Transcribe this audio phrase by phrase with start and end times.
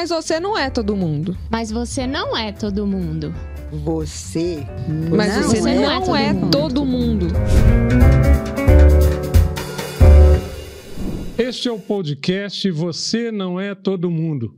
[0.00, 1.36] Mas você não é todo mundo.
[1.50, 3.34] Mas você não é todo mundo.
[3.70, 4.66] Você
[5.14, 6.50] Mas não você é não todo é mundo.
[6.50, 7.26] todo mundo.
[11.36, 14.54] Este é o podcast Você Não É Todo Mundo,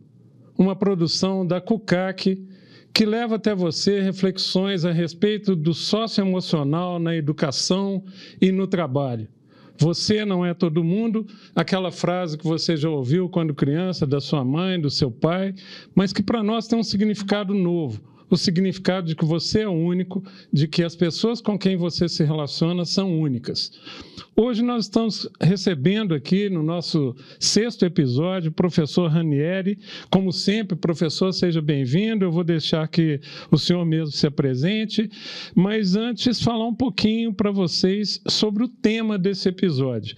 [0.57, 2.47] uma produção da CUCAC
[2.95, 8.05] que leva até você reflexões a respeito do socioemocional na educação
[8.41, 9.27] e no trabalho.
[9.79, 14.45] Você não é todo mundo, aquela frase que você já ouviu quando criança, da sua
[14.45, 15.55] mãe, do seu pai,
[15.95, 18.01] mas que para nós tem um significado novo.
[18.33, 22.25] O significado de que você é único, de que as pessoas com quem você se
[22.25, 23.71] relaciona são únicas.
[24.35, 29.79] Hoje nós estamos recebendo aqui no nosso sexto episódio o professor Ranieri.
[30.09, 32.25] Como sempre, professor, seja bem-vindo.
[32.25, 35.11] Eu vou deixar que o senhor mesmo se apresente,
[35.55, 40.17] mas antes falar um pouquinho para vocês sobre o tema desse episódio.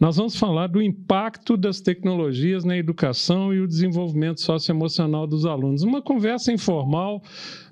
[0.00, 5.82] Nós vamos falar do impacto das tecnologias na educação e o desenvolvimento socioemocional dos alunos.
[5.82, 7.22] Uma conversa informal,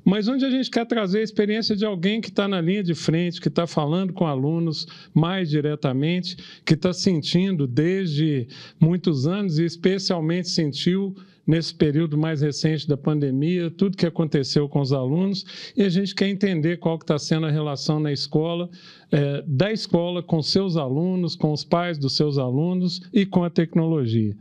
[0.05, 2.95] mas onde a gente quer trazer a experiência de alguém que está na linha de
[2.95, 8.47] frente, que está falando com alunos mais diretamente, que está sentindo desde
[8.79, 11.17] muitos anos e especialmente sentiu
[11.49, 16.15] nesse período mais recente da pandemia, tudo que aconteceu com os alunos, e a gente
[16.15, 18.69] quer entender qual que está sendo a relação na escola,
[19.11, 23.49] eh, da escola com seus alunos, com os pais dos seus alunos e com a
[23.49, 24.37] tecnologia.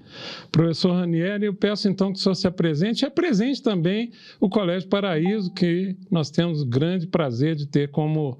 [0.51, 4.89] Professor Ranieri, eu peço então que o senhor se apresente e apresente também o Colégio
[4.89, 8.37] Paraíso, que nós temos grande prazer de ter como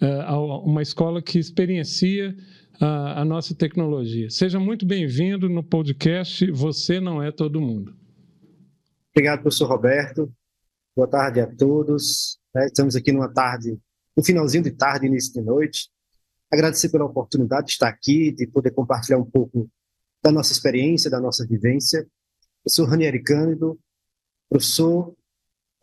[0.00, 0.26] eh,
[0.62, 2.32] uma escola que experiencia
[2.80, 4.28] a nossa tecnologia.
[4.28, 8.03] Seja muito bem-vindo no podcast Você Não É Todo Mundo.
[9.16, 10.34] Obrigado, professor Roberto.
[10.96, 12.36] Boa tarde a todos.
[12.52, 12.66] né?
[12.66, 13.78] Estamos aqui numa tarde,
[14.16, 15.88] no finalzinho de tarde, início de noite.
[16.52, 19.70] Agradecer pela oportunidade de estar aqui, de poder compartilhar um pouco
[20.20, 22.04] da nossa experiência, da nossa vivência.
[22.64, 23.78] Eu sou Ranieri Cândido,
[24.48, 25.14] professor,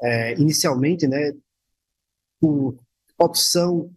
[0.01, 1.31] é, inicialmente, né,
[2.37, 2.77] por
[3.17, 3.93] opção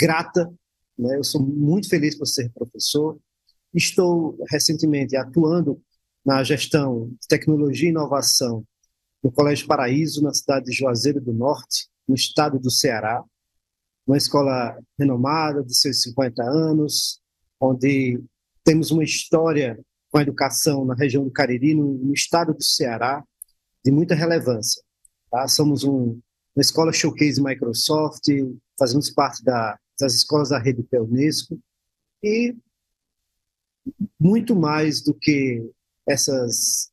[0.00, 0.52] grata,
[0.98, 3.20] né, eu sou muito feliz por ser professor.
[3.72, 5.80] Estou recentemente atuando
[6.28, 8.62] na gestão de tecnologia e inovação
[9.24, 13.24] no Colégio Paraíso, na cidade de Juazeiro do Norte, no estado do Ceará.
[14.06, 17.18] Uma escola renomada, de seus 50 anos,
[17.58, 18.22] onde
[18.62, 19.80] temos uma história
[20.10, 23.24] com a educação na região do Cariri, no, no estado do Ceará,
[23.82, 24.82] de muita relevância.
[25.30, 25.48] Tá?
[25.48, 26.20] Somos um,
[26.54, 28.26] uma escola showcase Microsoft,
[28.78, 31.58] fazemos parte da, das escolas da rede Unesco,
[32.22, 32.54] e
[34.20, 35.66] muito mais do que
[36.08, 36.90] essas,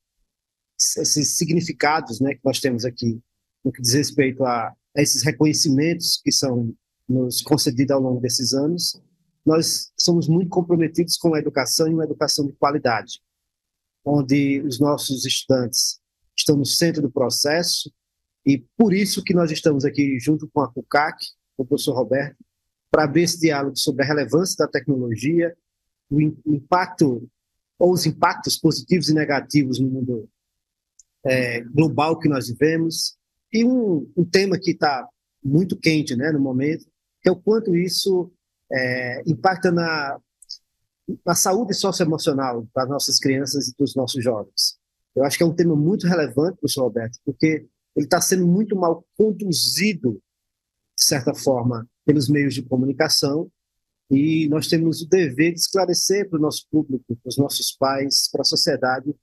[0.78, 3.20] esses significados né, que nós temos aqui,
[3.64, 6.74] no que diz respeito a, a esses reconhecimentos que são
[7.08, 9.02] nos concedidos ao longo desses anos,
[9.46, 13.22] nós somos muito comprometidos com a educação e uma educação de qualidade,
[14.03, 16.00] onde os nossos estudantes
[16.36, 17.92] estão no centro do processo
[18.46, 21.18] e por isso que nós estamos aqui junto com a CUCAC,
[21.56, 22.38] com o professor Roberto,
[22.92, 25.56] para abrir esse diálogo sobre a relevância da tecnologia,
[26.09, 27.28] o impacto
[27.78, 30.30] ou os impactos positivos e negativos no mundo
[31.25, 33.18] é, global que nós vivemos
[33.52, 35.08] e um, um tema que está
[35.44, 36.85] muito quente, né, no momento,
[37.22, 38.31] que é o quanto isso
[38.72, 40.19] é, impacta na,
[41.25, 44.78] na saúde socioemocional das nossas crianças e dos nossos jovens.
[45.16, 47.66] Eu acho que é um tema muito relevante, professor Roberto, porque
[47.96, 50.22] ele está sendo muito mal conduzido,
[50.97, 53.50] de certa forma, pelos meios de comunicação,
[54.10, 58.30] e nós temos o dever de esclarecer para o nosso público, para os nossos pais,
[58.32, 59.14] para a sociedade,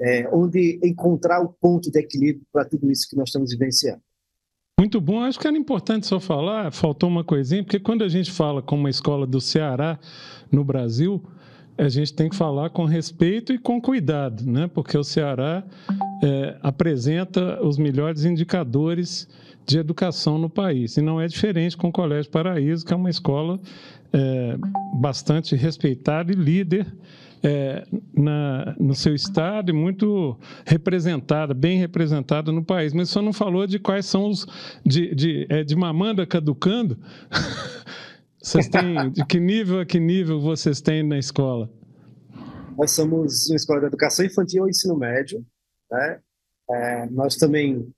[0.00, 4.00] é, onde encontrar o ponto de equilíbrio para tudo isso que nós estamos vivenciando.
[4.78, 5.20] Muito bom.
[5.20, 8.76] Acho que era importante só falar, faltou uma coisinha, porque quando a gente fala com
[8.76, 9.98] uma escola do Ceará
[10.52, 11.20] no Brasil,
[11.76, 14.68] a gente tem que falar com respeito e com cuidado, né?
[14.68, 15.64] porque o Ceará
[16.22, 19.28] é, apresenta os melhores indicadores
[19.68, 20.96] de educação no país.
[20.96, 23.60] E não é diferente com o Colégio Paraíso, que é uma escola
[24.12, 24.56] é,
[24.98, 26.86] bastante respeitada e líder
[27.42, 27.86] é,
[28.16, 32.94] na, no seu estado e muito representada, bem representada no país.
[32.94, 34.46] Mas só não falou de quais são os.
[34.84, 36.98] de, de, é, de mamanda caducando.
[38.42, 39.10] vocês têm.
[39.12, 41.70] De que nível a que nível vocês têm na escola?
[42.78, 45.44] Nós somos uma escola de educação infantil e ensino médio.
[45.90, 46.20] Né?
[46.70, 47.92] É, nós também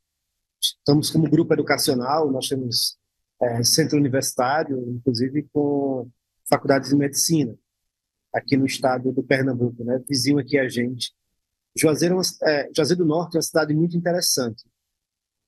[0.60, 2.98] estamos como grupo educacional, nós temos
[3.40, 6.08] é, centro universitário, inclusive com
[6.48, 7.56] faculdade de medicina,
[8.32, 10.02] aqui no estado do Pernambuco, né?
[10.08, 11.12] vizinho aqui a gente.
[11.76, 14.64] Juazeiro, é é, Juazeiro do Norte é uma cidade muito interessante.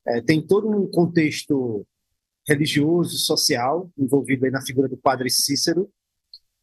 [0.07, 1.87] É, tem todo um contexto
[2.47, 5.91] religioso, social, envolvido aí na figura do padre Cícero.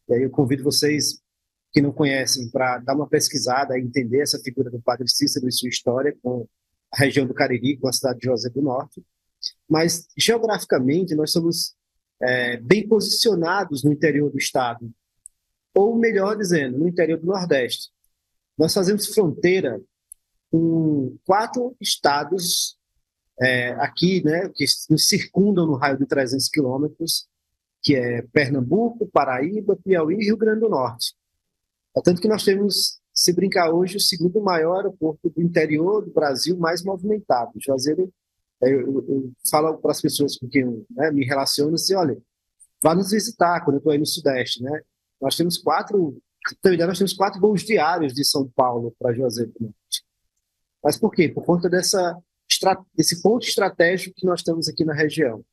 [0.08, 1.20] E aí eu convido vocês
[1.72, 5.52] que não conhecem para dar uma pesquisada e entender essa figura do Padre Cícero e
[5.52, 6.46] sua história com
[6.92, 9.02] a região do Cariri, com a cidade de José do Norte.
[9.68, 11.74] Mas, geograficamente, nós somos
[12.20, 14.90] é, bem posicionados no interior do estado,
[15.74, 17.90] ou melhor dizendo, no interior do Nordeste.
[18.58, 19.80] Nós fazemos fronteira
[20.50, 22.76] com quatro estados
[23.40, 27.26] é, aqui, né, que nos circundam no raio de 300 quilômetros,
[27.82, 31.14] que é Pernambuco, Paraíba, Piauí e Rio Grande do Norte.
[31.96, 36.10] É tanto que nós temos, se brincar hoje, o segundo maior aeroporto do interior do
[36.10, 37.52] Brasil mais movimentado.
[37.62, 38.10] Juazeiro,
[38.62, 42.16] é, eu, eu, eu falo para as pessoas com quem né, me relaciono assim, olha,
[42.82, 44.80] vá nos visitar quando eu estou aí no Sudeste, né?
[45.20, 46.16] Nós temos quatro,
[46.64, 50.02] nós temos quatro voos diários de São Paulo para Juazeiro do Norte.
[50.82, 51.28] Mas por quê?
[51.28, 52.16] Por conta dessa,
[52.96, 55.44] desse ponto estratégico que nós temos aqui na região.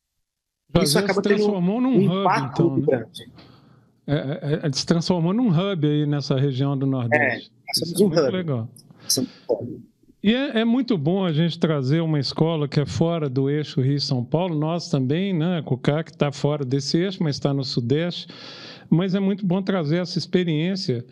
[0.81, 2.85] Isso acaba se transformou tendo um num hub, então, né?
[2.85, 3.31] grande.
[4.07, 7.56] É, é, é, se transformou num hub aí nessa região do Nordeste.
[7.69, 8.31] É, somos um hub.
[8.31, 8.69] Legal.
[10.23, 13.81] E é, é, muito bom a gente trazer uma escola que é fora do eixo
[13.81, 14.57] Rio-São Paulo.
[14.57, 15.59] Nós também, né?
[15.59, 18.27] A CUCAC está fora desse eixo, mas está no Sudeste.
[18.89, 21.05] Mas é muito bom trazer essa experiência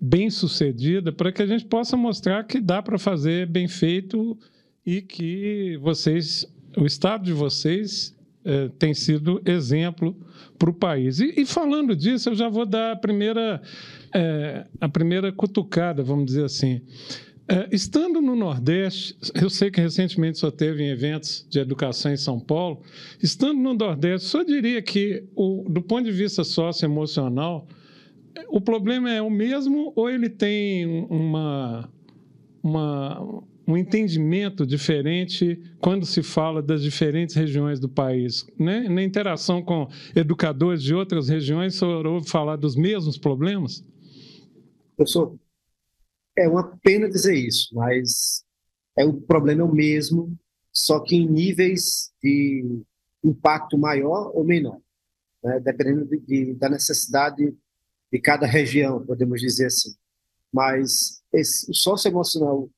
[0.00, 4.38] bem sucedida para que a gente possa mostrar que dá para fazer bem feito
[4.84, 6.46] e que vocês,
[6.76, 10.16] o estado de vocês é, tem sido exemplo
[10.58, 11.20] para o país.
[11.20, 13.60] E, e, falando disso, eu já vou dar a primeira,
[14.12, 16.80] é, a primeira cutucada, vamos dizer assim.
[17.48, 22.16] É, estando no Nordeste, eu sei que recentemente só teve em eventos de educação em
[22.16, 22.80] São Paulo,
[23.20, 27.66] estando no Nordeste, só diria que, o, do ponto de vista socioemocional,
[28.48, 31.88] o problema é o mesmo ou ele tem uma,
[32.62, 38.46] uma, um entendimento diferente quando se fala das diferentes regiões do país?
[38.56, 38.88] Né?
[38.88, 43.84] Na interação com educadores de outras regiões, o senhor ouve falar dos mesmos problemas?
[45.00, 45.34] Professor,
[46.36, 48.44] é uma pena dizer isso, mas
[48.98, 50.38] é o problema é o mesmo,
[50.70, 52.82] só que em níveis de
[53.24, 54.78] impacto maior ou menor,
[55.42, 55.58] né?
[55.58, 57.56] dependendo de, de, da necessidade
[58.12, 59.94] de cada região, podemos dizer assim.
[60.52, 62.68] Mas esse, o socioemocional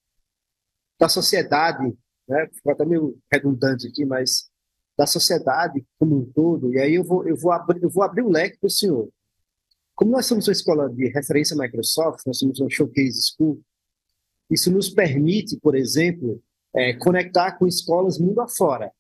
[1.00, 1.92] da sociedade,
[2.28, 4.48] né, ficou até meio redundante aqui, mas
[4.96, 8.22] da sociedade como um todo, e aí eu vou, eu vou, abrir, eu vou abrir
[8.22, 9.08] o leque para o senhor.
[9.94, 13.60] Como nós somos uma escola de referência Microsoft, nós somos uma showcase school,
[14.50, 16.42] isso nos permite, por exemplo,
[16.74, 18.90] é, conectar com escolas mundo afora.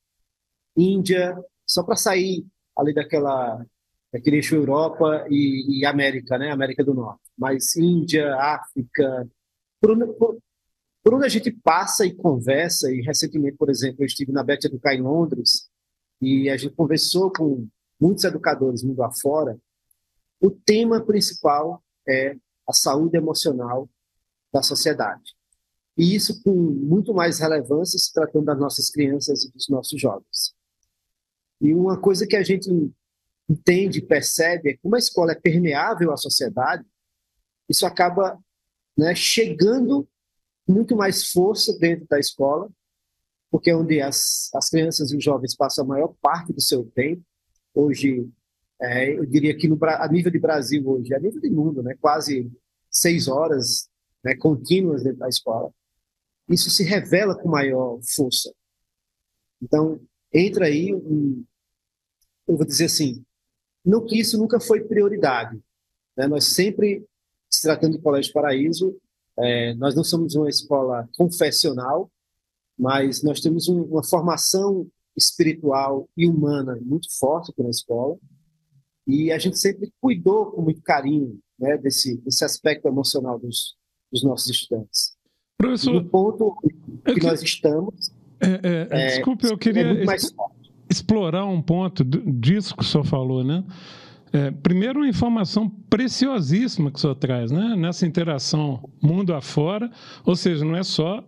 [0.76, 1.36] Índia,
[1.66, 2.46] só para sair
[2.76, 3.64] ali daquela
[4.12, 6.50] daquele eixo Europa e, e, América, né?
[6.50, 7.22] América do Norte.
[7.36, 9.26] Mas Índia, África,
[9.80, 10.38] por por,
[11.02, 14.66] por onde, a gente passa e conversa, e recentemente, por exemplo, eu estive na Bet
[14.66, 15.66] Educar em Londres,
[16.20, 17.66] e a gente conversou com
[17.98, 19.58] muitos educadores mundo afora,
[20.42, 22.36] o tema principal é
[22.68, 23.88] a saúde emocional
[24.52, 25.34] da sociedade.
[25.96, 30.54] E isso com muito mais relevância se tratando das nossas crianças e dos nossos jovens.
[31.60, 32.68] E uma coisa que a gente
[33.48, 36.84] entende, percebe, é como a escola é permeável à sociedade,
[37.68, 38.36] isso acaba
[38.96, 40.08] né, chegando
[40.66, 42.68] muito mais força dentro da escola,
[43.50, 46.84] porque é onde as, as crianças e os jovens passam a maior parte do seu
[46.84, 47.22] tempo.
[47.74, 48.28] Hoje,
[48.82, 51.94] é, eu diria que no, a nível de Brasil hoje, a nível de mundo, né,
[52.00, 52.50] quase
[52.90, 53.88] seis horas
[54.24, 55.72] né, contínuas dentro da escola.
[56.48, 58.52] Isso se revela com maior força.
[59.62, 60.00] Então,
[60.32, 61.44] entra aí um,
[62.48, 63.24] eu vou dizer assim,
[63.84, 65.62] não que isso nunca foi prioridade.
[66.16, 66.26] Né?
[66.26, 67.06] Nós sempre,
[67.48, 68.96] se tratando de Colégio Paraíso,
[69.38, 72.10] é, nós não somos uma escola confessional,
[72.76, 78.18] mas nós temos um, uma formação espiritual e humana muito forte aqui na escola,
[79.06, 83.76] e a gente sempre cuidou com muito carinho né, desse, desse aspecto emocional dos,
[84.10, 85.16] dos nossos estudantes.
[85.56, 86.56] Professor, no ponto
[87.06, 88.12] que, que nós estamos.
[88.40, 89.82] É, é, é, desculpe, eu queria.
[89.82, 90.04] É
[90.90, 93.64] explorar um ponto disso que o senhor falou, né?
[94.32, 97.76] É, primeiro, uma informação preciosíssima que o senhor traz, né?
[97.76, 99.90] Nessa interação mundo afora,
[100.24, 101.22] ou seja, não é só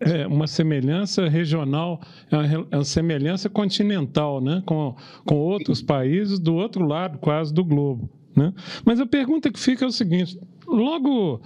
[0.00, 4.62] é, uma semelhança regional, é uma, é uma, semelhança continental, né?
[4.64, 8.08] Com, com outros países do outro lado, quase do globo.
[8.34, 8.52] Né?
[8.84, 11.42] Mas a pergunta que fica é o seguinte: logo,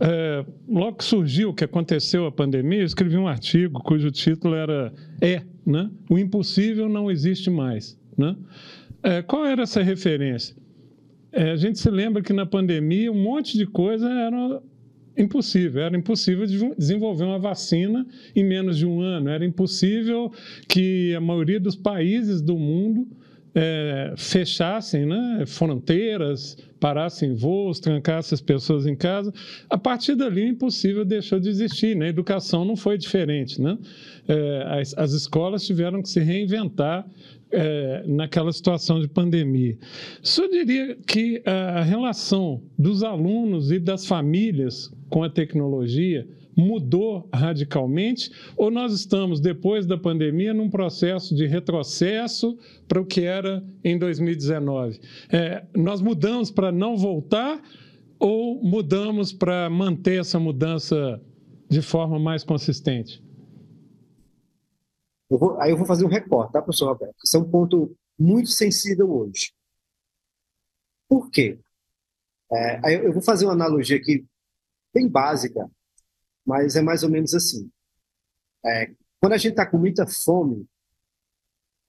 [0.00, 4.92] é, logo que surgiu, que aconteceu a pandemia, eu escrevi um artigo cujo título era
[5.20, 5.90] É, né?
[6.08, 7.98] o impossível não existe mais.
[8.16, 8.34] Né?
[9.02, 10.56] É, qual era essa referência?
[11.30, 14.62] É, a gente se lembra que na pandemia um monte de coisa era
[15.22, 15.82] impossível.
[15.82, 16.46] Era impossível
[16.76, 19.28] desenvolver uma vacina em menos de um ano.
[19.28, 20.32] Era impossível
[20.68, 23.06] que a maioria dos países do mundo
[23.54, 29.32] é, fechassem né, fronteiras, parassem voos, trancassem as pessoas em casa,
[29.68, 31.96] a partir dali o impossível deixou de existir.
[31.96, 32.06] Né?
[32.06, 33.60] A educação não foi diferente.
[33.60, 33.76] Né?
[34.26, 37.08] É, as, as, escolas tiveram que se reinventar
[37.50, 39.76] é, naquela situação de pandemia.
[40.22, 46.26] Só diria que a relação dos alunos e das famílias com a tecnologia
[46.58, 53.22] mudou radicalmente ou nós estamos, depois da pandemia, num processo de retrocesso para o que
[53.22, 55.00] era em 2019?
[55.32, 57.62] É, nós mudamos para não voltar
[58.18, 61.22] ou mudamos para manter essa mudança
[61.70, 63.22] de forma mais consistente?
[65.30, 67.14] Eu vou, aí eu vou fazer um recorte, tá, professor Roberto?
[67.24, 69.52] Isso é um ponto muito sensível hoje.
[71.08, 71.56] Por quê?
[72.50, 74.26] É, eu vou fazer uma analogia aqui
[74.92, 75.70] bem básica
[76.48, 77.70] mas é mais ou menos assim.
[78.64, 78.90] É,
[79.20, 80.66] quando a gente está com muita fome,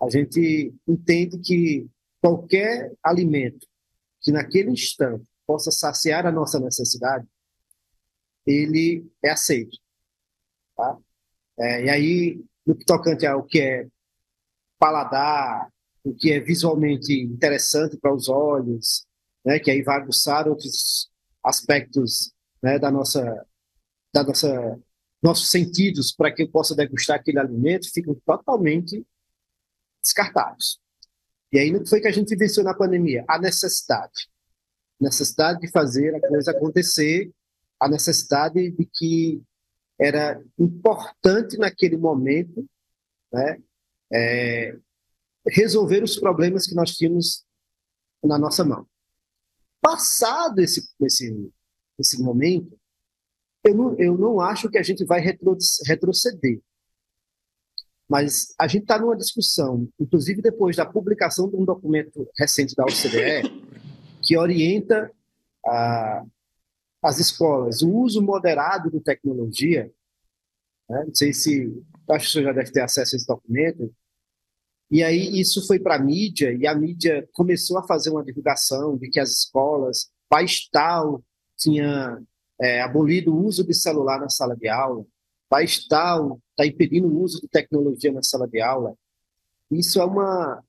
[0.02, 1.88] a gente entende que
[2.22, 3.66] qualquer alimento
[4.20, 7.26] que naquele instante possa saciar a nossa necessidade,
[8.46, 9.78] ele é aceito.
[10.76, 10.98] Tá?
[11.58, 13.88] É, e aí, no que tocante ao que é
[14.78, 15.72] paladar,
[16.04, 19.06] o que é visualmente interessante para os olhos,
[19.46, 21.10] né, que aí vai aguçar outros
[21.46, 23.46] aspectos né, da nossa
[24.14, 24.80] da nossa
[25.22, 29.06] nossos sentidos para que eu possa degustar aquele alimento ficam totalmente
[30.02, 30.80] descartados.
[31.52, 33.26] E aí, o que foi que a gente vivenciou na pandemia?
[33.28, 34.30] A necessidade.
[35.00, 37.32] Necessidade de fazer a coisa acontecer,
[37.80, 39.42] a necessidade de que
[40.00, 42.66] era importante naquele momento
[43.32, 43.58] né,
[44.14, 44.78] é,
[45.48, 47.44] resolver os problemas que nós tínhamos
[48.24, 48.88] na nossa mão.
[49.82, 51.52] Passado esse, esse,
[51.98, 52.79] esse momento,
[53.64, 56.62] eu não, eu não acho que a gente vai retroceder.
[58.08, 62.84] Mas a gente está numa discussão, inclusive depois da publicação de um documento recente da
[62.84, 63.44] OCDE,
[64.26, 65.12] que orienta
[65.64, 66.26] a,
[67.04, 69.92] as escolas o uso moderado de tecnologia.
[70.90, 71.04] Né?
[71.06, 71.72] Não sei se.
[72.10, 73.94] Acho que você já deve ter acesso a esse documento.
[74.90, 78.98] E aí isso foi para a mídia, e a mídia começou a fazer uma divulgação
[78.98, 81.24] de que as escolas, país tal,
[81.56, 82.20] tinha
[82.62, 85.06] é, abolido o uso de celular na sala de aula,
[85.50, 88.96] país tal está impedindo o uso de tecnologia na sala de aula.
[89.72, 90.64] Isso é uma,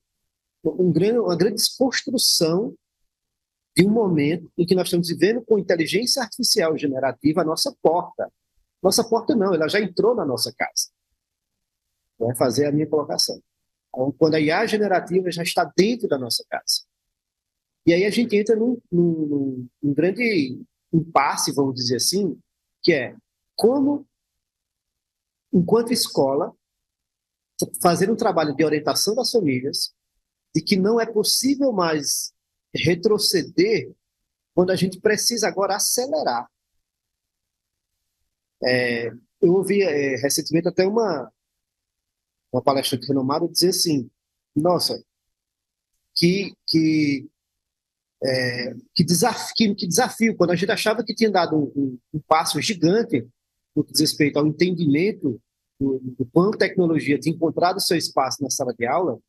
[0.63, 2.73] um grande, uma grande desconstrução
[3.75, 8.31] de um momento em que nós estamos vivendo com inteligência artificial generativa a nossa porta.
[8.81, 10.89] Nossa porta não, ela já entrou na nossa casa.
[12.17, 13.41] Vai fazer a minha colocação.
[13.89, 16.85] Então, quando a IA generativa já está dentro da nossa casa.
[17.85, 20.61] E aí a gente entra num, num, num grande
[20.93, 22.39] impasse, vamos dizer assim,
[22.81, 23.15] que é
[23.55, 24.05] como,
[25.53, 26.53] enquanto escola,
[27.81, 29.93] fazer um trabalho de orientação das famílias
[30.53, 32.33] de que não é possível mais
[32.73, 33.93] retroceder
[34.53, 36.49] quando a gente precisa agora acelerar.
[38.63, 39.07] É,
[39.41, 41.31] eu ouvi é, recentemente até uma,
[42.51, 44.09] uma palestrante renomada dizer assim,
[44.55, 45.03] nossa,
[46.13, 47.29] que, que
[48.23, 51.99] é, que, desafio, que, que, desafio, quando a gente achava que tinha dado um, um,
[52.13, 53.27] um passo gigante
[53.75, 55.41] no que diz respeito ao entendimento
[55.79, 59.19] do, do quanto a tecnologia tinha encontrado seu espaço na sala de aula,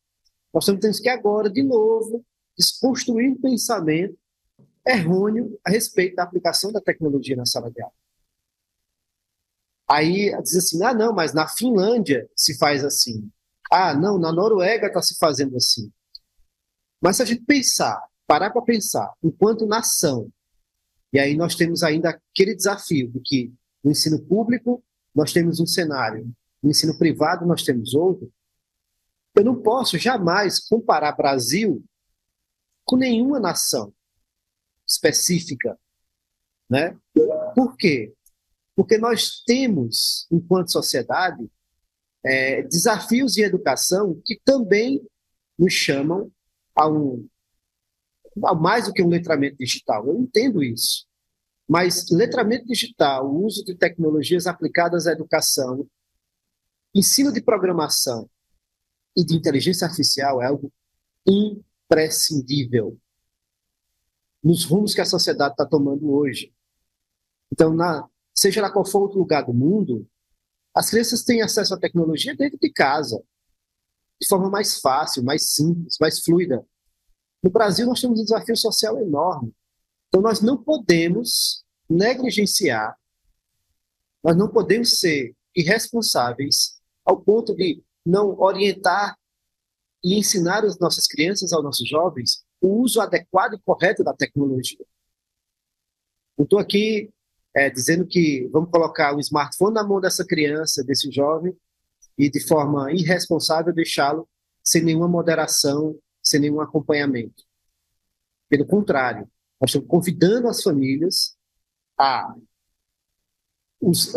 [0.52, 2.24] nós temos que agora, de novo,
[2.58, 4.16] desconstruir um pensamento
[4.86, 7.94] errôneo a respeito da aplicação da tecnologia na sala de aula.
[9.88, 13.30] Aí diz assim, ah, não, mas na Finlândia se faz assim.
[13.70, 15.90] Ah, não, na Noruega está se fazendo assim.
[17.00, 20.30] Mas se a gente pensar parar para pensar, enquanto nação,
[21.12, 23.52] e aí nós temos ainda aquele desafio de que
[23.84, 24.82] no ensino público
[25.14, 26.30] nós temos um cenário,
[26.62, 28.32] no ensino privado nós temos outro,
[29.34, 31.84] eu não posso jamais comparar Brasil
[32.84, 33.92] com nenhuma nação
[34.86, 35.78] específica,
[36.68, 36.96] né?
[37.54, 38.12] Por quê?
[38.74, 41.50] Porque nós temos, enquanto sociedade,
[42.24, 45.02] é, desafios de educação que também
[45.58, 46.30] nos chamam
[46.74, 47.28] a um
[48.36, 50.06] mais do que um letramento digital.
[50.06, 51.06] Eu entendo isso.
[51.68, 55.86] Mas letramento digital, o uso de tecnologias aplicadas à educação,
[56.94, 58.28] ensino de programação
[59.16, 60.72] e de inteligência artificial é algo
[61.26, 62.98] imprescindível
[64.42, 66.52] nos rumos que a sociedade está tomando hoje.
[67.52, 70.06] Então, na, seja lá qual for outro lugar do mundo,
[70.74, 73.22] as crianças têm acesso à tecnologia dentro de casa,
[74.20, 76.66] de forma mais fácil, mais simples, mais fluida.
[77.42, 79.52] No Brasil, nós temos um desafio social enorme.
[80.08, 82.96] Então, nós não podemos negligenciar,
[84.22, 89.18] nós não podemos ser irresponsáveis ao ponto de não orientar
[90.04, 94.84] e ensinar as nossas crianças, aos nossos jovens, o uso adequado e correto da tecnologia.
[96.36, 97.10] Não estou aqui
[97.54, 101.56] é, dizendo que vamos colocar o smartphone na mão dessa criança, desse jovem,
[102.16, 104.28] e de forma irresponsável deixá-lo
[104.62, 107.44] sem nenhuma moderação, sem nenhum acompanhamento.
[108.48, 109.28] Pelo contrário,
[109.60, 111.36] nós estamos convidando as famílias
[111.98, 112.34] a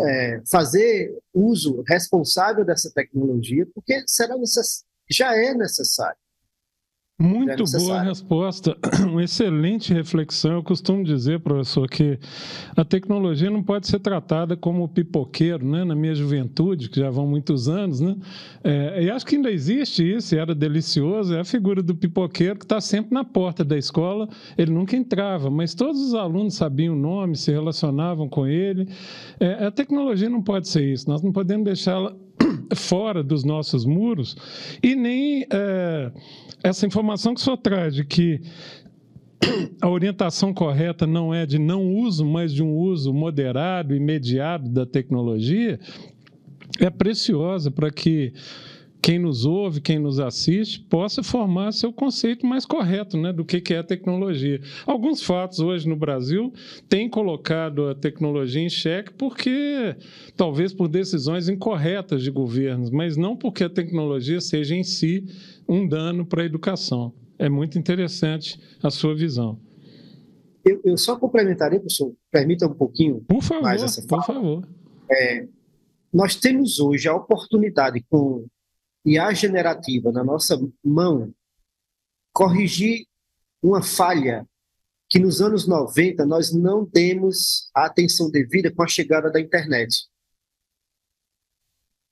[0.00, 4.84] é, fazer uso responsável dessa tecnologia, porque será necess...
[5.10, 6.18] já é necessário.
[7.18, 8.76] Muito é boa resposta,
[9.08, 10.52] uma excelente reflexão.
[10.52, 12.18] Eu costumo dizer, professor, que
[12.76, 15.82] a tecnologia não pode ser tratada como pipoqueiro, né?
[15.82, 18.14] Na minha juventude, que já vão muitos anos, né?
[18.62, 22.66] É, e acho que ainda existe isso, era delicioso, é a figura do pipoqueiro que
[22.66, 26.98] está sempre na porta da escola, ele nunca entrava, mas todos os alunos sabiam o
[26.98, 28.90] nome, se relacionavam com ele.
[29.40, 32.14] É, a tecnologia não pode ser isso, nós não podemos deixá-la
[32.74, 34.36] fora dos nossos muros
[34.82, 36.12] e nem é,
[36.62, 38.40] essa informação que senhor traz de que
[39.80, 44.68] a orientação correta não é de não uso, mas de um uso moderado e mediado
[44.68, 45.78] da tecnologia,
[46.80, 48.32] é preciosa para que
[49.06, 53.60] quem nos ouve, quem nos assiste, possa formar seu conceito mais correto né, do que,
[53.60, 54.60] que é a tecnologia.
[54.84, 56.52] Alguns fatos hoje no Brasil
[56.88, 59.94] têm colocado a tecnologia em xeque porque,
[60.36, 65.24] talvez por decisões incorretas de governos, mas não porque a tecnologia seja em si
[65.68, 67.14] um dano para a educação.
[67.38, 69.56] É muito interessante a sua visão.
[70.64, 74.22] Eu, eu só complementaria, professor, permita um pouquinho por favor, mais essa fala.
[74.22, 74.68] Por favor.
[75.08, 75.46] É,
[76.12, 78.44] nós temos hoje a oportunidade, com
[79.06, 81.32] e a generativa na nossa mão
[82.32, 83.06] corrigir
[83.62, 84.44] uma falha
[85.08, 90.08] que nos anos 90 nós não demos a atenção devida com a chegada da internet.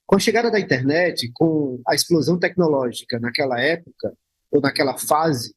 [0.07, 4.17] Com a chegada da internet, com a explosão tecnológica naquela época,
[4.53, 5.53] ou naquela fase,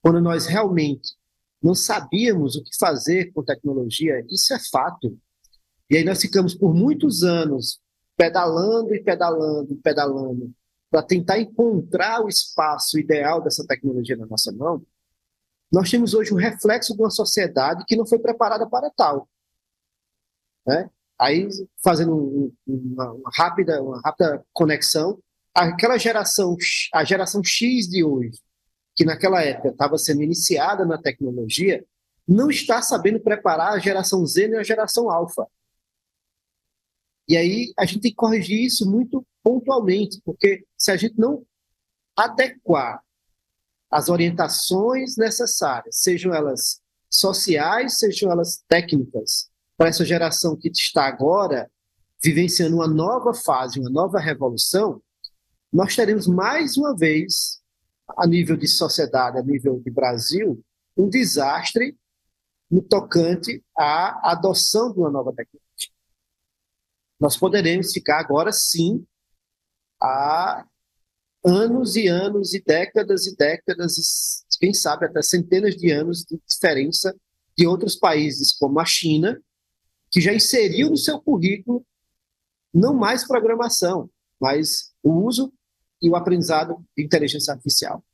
[0.00, 1.16] quando nós realmente
[1.60, 5.18] não sabíamos o que fazer com tecnologia, isso é fato.
[5.90, 7.80] E aí nós ficamos por muitos anos
[8.16, 10.52] pedalando e pedalando e pedalando
[10.90, 14.82] para tentar encontrar o espaço ideal dessa tecnologia na nossa mão,
[15.70, 19.28] nós temos hoje um reflexo de uma sociedade que não foi preparada para tal.
[20.66, 20.88] Né?
[21.18, 21.48] Aí,
[21.82, 25.18] fazendo uma, uma, rápida, uma rápida conexão,
[25.54, 26.56] aquela geração,
[26.92, 28.38] a geração X de hoje,
[28.94, 31.84] que naquela época estava sendo iniciada na tecnologia,
[32.26, 35.46] não está sabendo preparar a geração Z nem a geração alfa.
[37.28, 41.44] E aí a gente tem que corrigir isso muito pontualmente, porque se a gente não
[42.16, 43.02] adequar
[43.90, 51.70] as orientações necessárias, sejam elas sociais, sejam elas técnicas, para essa geração que está agora
[52.22, 55.02] vivenciando uma nova fase, uma nova revolução,
[55.72, 57.60] nós teremos mais uma vez,
[58.16, 60.62] a nível de sociedade, a nível de Brasil,
[60.96, 61.96] um desastre
[62.70, 65.65] no tocante à adoção de uma nova tecnologia
[67.18, 69.04] nós poderemos ficar agora sim
[70.00, 70.64] há
[71.44, 76.38] anos e anos e décadas e décadas, e quem sabe até centenas de anos de
[76.46, 77.14] diferença
[77.56, 79.40] de outros países, como a China,
[80.10, 81.84] que já inseriu no seu currículo
[82.74, 85.52] não mais programação, mas o uso
[86.02, 88.04] e o aprendizado de inteligência artificial.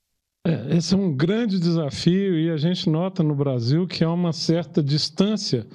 [0.46, 4.32] É, esse é um grande desafio e a gente nota no Brasil que há uma
[4.32, 5.66] certa distância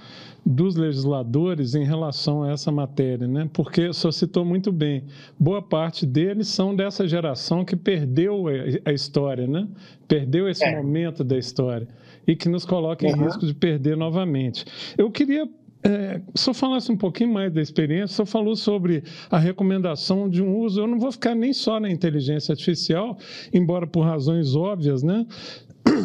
[0.48, 3.50] dos legisladores em relação a essa matéria, né?
[3.52, 5.04] porque só citou muito bem,
[5.38, 8.46] boa parte deles são dessa geração que perdeu
[8.86, 9.68] a história, né?
[10.08, 10.76] perdeu esse é.
[10.76, 11.88] momento da história
[12.26, 13.26] e que nos coloca em uhum.
[13.26, 14.64] risco de perder novamente.
[14.98, 15.48] Eu queria
[15.84, 20.58] é, eu falasse um pouquinho mais da experiência, só falou sobre a recomendação de um
[20.58, 20.82] uso.
[20.82, 23.18] Eu não vou ficar nem só na inteligência artificial,
[23.54, 25.26] embora por razões óbvias, né?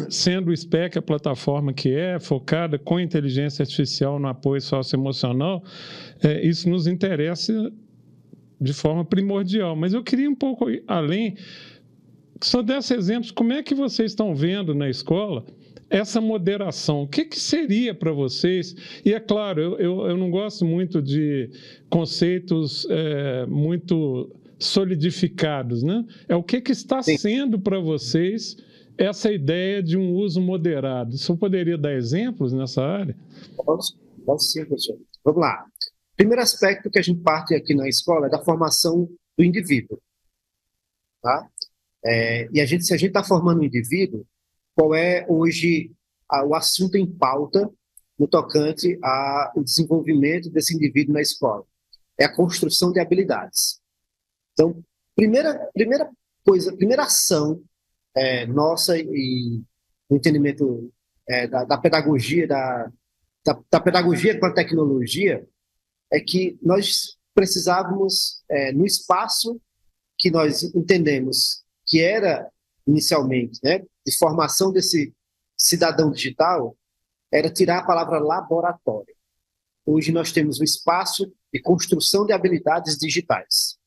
[0.09, 5.63] Sendo o SPEC a plataforma que é, focada com inteligência artificial no apoio socioemocional,
[6.21, 7.71] é, isso nos interessa
[8.59, 9.75] de forma primordial.
[9.75, 11.35] Mas eu queria um pouco além,
[12.41, 15.45] só desse exemplos, como é que vocês estão vendo na escola
[15.89, 17.03] essa moderação?
[17.03, 18.75] O que, que seria para vocês?
[19.05, 21.49] E é claro, eu, eu, eu, não gosto muito de
[21.89, 26.05] conceitos é, muito solidificados, né?
[26.27, 27.17] É o que, que está Sim.
[27.17, 28.57] sendo para vocês
[28.97, 31.17] essa ideia de um uso moderado.
[31.17, 33.17] Você poderia dar exemplos nessa área?
[33.55, 34.97] Posso, posso sim, professor.
[35.23, 35.65] Vamos lá.
[36.15, 39.99] Primeiro aspecto que a gente parte aqui na escola é da formação do indivíduo.
[41.21, 41.49] Tá?
[42.05, 44.25] É, e a gente, se a gente está formando um indivíduo,
[44.75, 45.91] qual é hoje
[46.29, 47.69] a, o assunto em pauta
[48.17, 51.63] no tocante ao desenvolvimento desse indivíduo na escola?
[52.19, 53.79] É a construção de habilidades.
[54.51, 54.83] Então,
[55.15, 56.09] primeira, primeira
[56.45, 57.61] coisa, primeira ação
[58.15, 59.61] é, nossa e
[60.09, 60.91] o entendimento
[61.27, 62.91] é, da, da, pedagogia, da,
[63.45, 65.45] da, da, pedagogia com a tecnologia,
[66.11, 69.59] é que nós precisávamos, é, no espaço
[70.17, 72.49] que nós entendemos que era
[72.85, 75.13] inicialmente, né, de formação desse
[75.57, 76.77] cidadão digital,
[77.31, 79.13] era tirar a palavra laboratório.
[79.85, 83.77] Hoje nós temos um espaço de construção de habilidades digitais.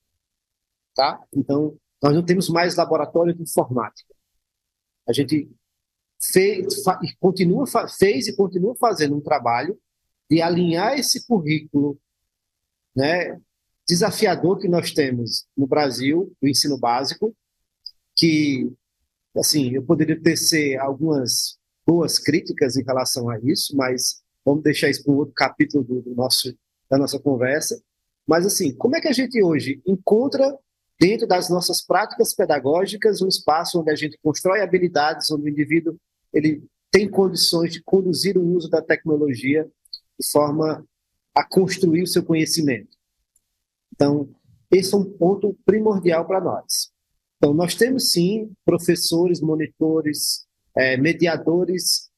[0.95, 1.23] Tá?
[1.33, 4.16] Então, nós não temos mais laboratório de informática.
[5.09, 5.49] A gente
[6.33, 7.65] fez, fa, continua,
[7.99, 9.79] fez e continua fazendo um trabalho
[10.31, 11.99] de alinhar esse currículo
[12.95, 13.41] né,
[13.87, 17.35] desafiador que nós temos no Brasil, do ensino básico,
[18.17, 18.73] que,
[19.37, 25.05] assim, eu poderia tecer algumas boas críticas em relação a isso, mas vamos deixar isso
[25.05, 26.57] para um outro capítulo do, do nosso,
[26.91, 27.81] da nossa conversa.
[28.27, 30.59] Mas, assim, como é que a gente hoje encontra
[30.99, 35.97] dentro das nossas práticas pedagógicas, um espaço onde a gente constrói habilidades, onde o indivíduo
[36.33, 39.69] ele tem condições de conduzir o uso da tecnologia
[40.19, 40.85] de forma
[41.35, 42.97] a construir o seu conhecimento.
[43.95, 44.29] Então,
[44.71, 46.91] esse é um ponto primordial para nós.
[47.37, 52.11] Então, nós temos sim professores, monitores, é, mediadores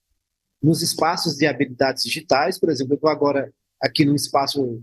[0.62, 2.59] nos espaços de habilidades digitais.
[2.59, 4.81] Por exemplo, eu estou agora aqui no espaço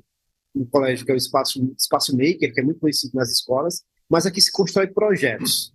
[0.56, 4.26] no colégio, que é o espaço, espaço Maker, que é muito conhecido nas escolas, mas
[4.26, 5.74] aqui se constrói projetos.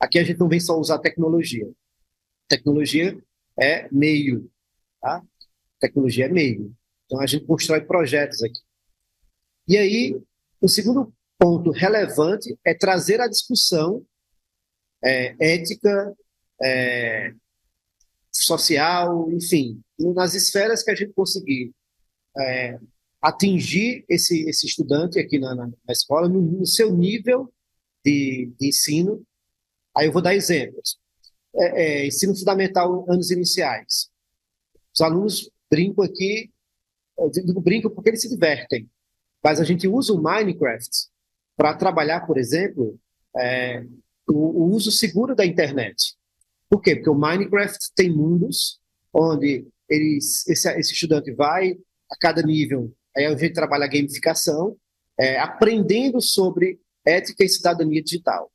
[0.00, 1.70] Aqui a gente não vem só usar tecnologia.
[2.48, 3.16] Tecnologia
[3.58, 4.50] é meio,
[5.00, 5.22] tá?
[5.78, 6.74] Tecnologia é meio.
[7.06, 8.60] Então a gente constrói projetos aqui.
[9.68, 10.20] E aí,
[10.60, 14.04] o segundo ponto relevante é trazer a discussão
[15.02, 16.14] é, ética,
[16.62, 17.34] é,
[18.30, 21.72] social, enfim, nas esferas que a gente conseguir
[22.36, 22.78] é,
[23.24, 27.50] atingir esse, esse estudante aqui na, na, na escola, no, no, seu nível
[28.04, 29.24] de, de, ensino.
[29.96, 30.98] Aí eu vou dar exemplos.
[31.56, 34.10] É, é, ensino fundamental, anos iniciais.
[34.94, 36.50] Os alunos brincam aqui,
[37.32, 38.90] digo brincam porque eles se divertem,
[39.42, 41.08] mas a gente usa o Minecraft
[41.56, 43.00] para trabalhar, por exemplo,
[43.38, 43.86] é,
[44.28, 46.14] o, o uso seguro da internet.
[46.68, 46.94] Por quê?
[46.94, 48.78] Porque o Minecraft tem mundos
[49.14, 51.78] onde eles, esse, esse estudante vai
[52.10, 54.76] a cada nível Aí a gente trabalha a gamificação,
[55.18, 58.50] é, aprendendo sobre ética e cidadania digital.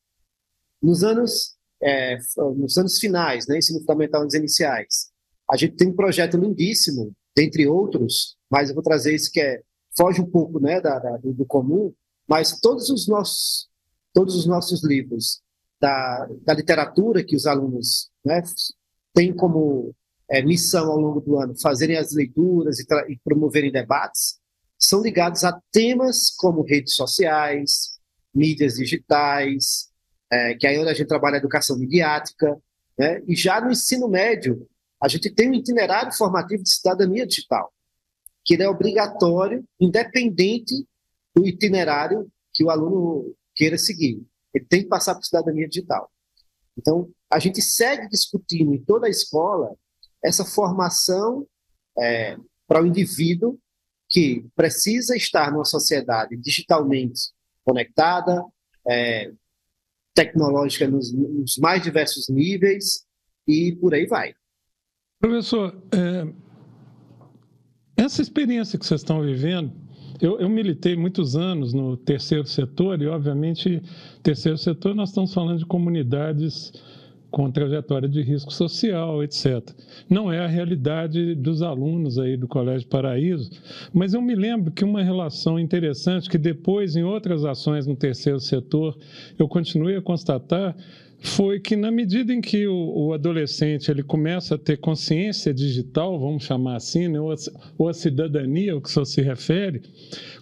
[0.82, 2.18] Nos anos, é,
[2.56, 5.12] nos anos finais, né, ensino fundamental nos iniciais,
[5.50, 9.62] a gente tem um projeto lindíssimo, dentre outros, mas eu vou trazer esse que é,
[9.98, 11.94] foge um pouco né, da, da, do comum,
[12.28, 13.70] mas todos os nossos,
[14.14, 15.42] todos os nossos livros
[15.80, 18.44] da, da literatura que os alunos né,
[19.14, 19.94] têm como
[20.30, 24.39] é, missão ao longo do ano fazerem as leituras e, e promoverem debates,
[24.80, 28.00] são ligados a temas como redes sociais,
[28.34, 29.90] mídias digitais,
[30.32, 32.58] é, que aí é onde a gente trabalha a educação midiática,
[32.98, 33.22] né?
[33.28, 34.66] e já no ensino médio,
[35.02, 37.74] a gente tem um itinerário formativo de cidadania digital,
[38.46, 40.88] que ele é obrigatório, independente
[41.36, 44.26] do itinerário que o aluno queira seguir.
[44.54, 46.10] Ele tem que passar por cidadania digital.
[46.78, 49.76] Então, a gente segue discutindo em toda a escola
[50.24, 51.46] essa formação
[51.98, 52.38] é,
[52.68, 53.60] para o indivíduo
[54.10, 57.32] que precisa estar numa sociedade digitalmente
[57.64, 58.44] conectada,
[58.88, 59.32] é,
[60.14, 63.06] tecnológica nos, nos, mais diversos níveis
[63.48, 64.34] e por aí vai.
[65.20, 66.28] Professor, é,
[67.96, 69.72] essa experiência que vocês estão vivendo,
[70.22, 73.82] eu, eu, militei muitos anos no terceiro setor e, obviamente,
[74.24, 76.74] terceiro setor nós estamos falando de comunidades
[77.32, 79.62] com trajetória de risco social, etc.
[80.10, 83.50] Não é a realidade dos alunos aí do Colégio Paraíso,
[83.94, 88.40] mas eu me lembro que uma relação interessante que depois em outras ações no terceiro
[88.40, 88.98] setor
[89.38, 90.76] eu continuei a constatar
[91.22, 96.18] foi que na medida em que o, o, adolescente ele começa a ter consciência digital,
[96.18, 97.36] vamos chamar assim, né, ou, a,
[97.78, 99.82] ou a cidadania, ao que o se refere,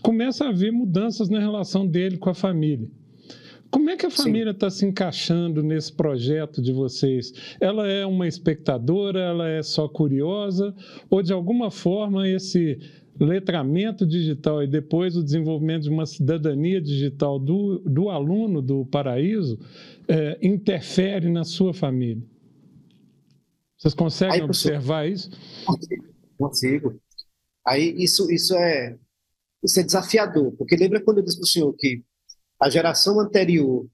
[0.04, 2.88] começa a haver mudanças na relação dele com a família.
[3.70, 7.34] Como é que a família está se encaixando nesse projeto de vocês?
[7.60, 10.74] Ela é uma espectadora, ela é só curiosa,
[11.10, 12.80] ou de alguma forma esse
[13.20, 19.60] letramento digital e depois o desenvolvimento de uma cidadania digital do, do aluno do paraíso
[20.08, 22.24] é, interfere na sua família?
[23.78, 25.30] Vocês conseguem Aí, observar isso?
[26.38, 27.00] Consigo.
[27.66, 28.98] Aí isso, isso, é,
[29.64, 32.02] isso é desafiador, porque lembra quando eu disse para o senhor que
[32.60, 33.88] a geração anterior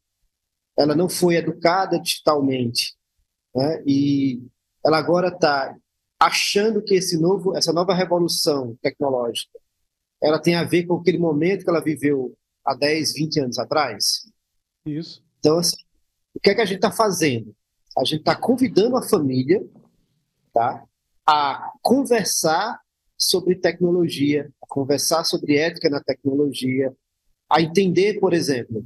[0.78, 2.96] ela não foi educada digitalmente
[3.56, 3.84] né?
[3.86, 4.42] e
[4.84, 5.76] ela agora está
[6.20, 9.60] achando que esse novo, essa nova revolução tecnológica
[10.24, 12.34] ela tem a ver com aquele momento que ela viveu
[12.66, 14.26] há 10, 20 anos atrás.
[14.86, 15.22] Isso.
[15.40, 15.76] Então, assim,
[16.34, 17.54] o que é que a gente está fazendo?
[17.98, 19.62] A gente está convidando a família
[20.54, 20.82] tá,
[21.28, 22.80] a conversar
[23.18, 26.96] sobre tecnologia, a conversar sobre ética na tecnologia,
[27.54, 28.84] a entender, por exemplo,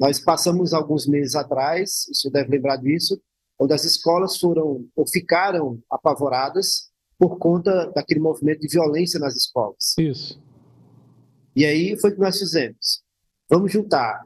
[0.00, 3.20] nós passamos alguns meses atrás, você deve lembrar disso,
[3.58, 9.94] onde as escolas foram ou ficaram apavoradas por conta daquele movimento de violência nas escolas.
[9.98, 10.40] Isso.
[11.54, 13.02] E aí foi o que nós fizemos.
[13.50, 14.24] Vamos juntar,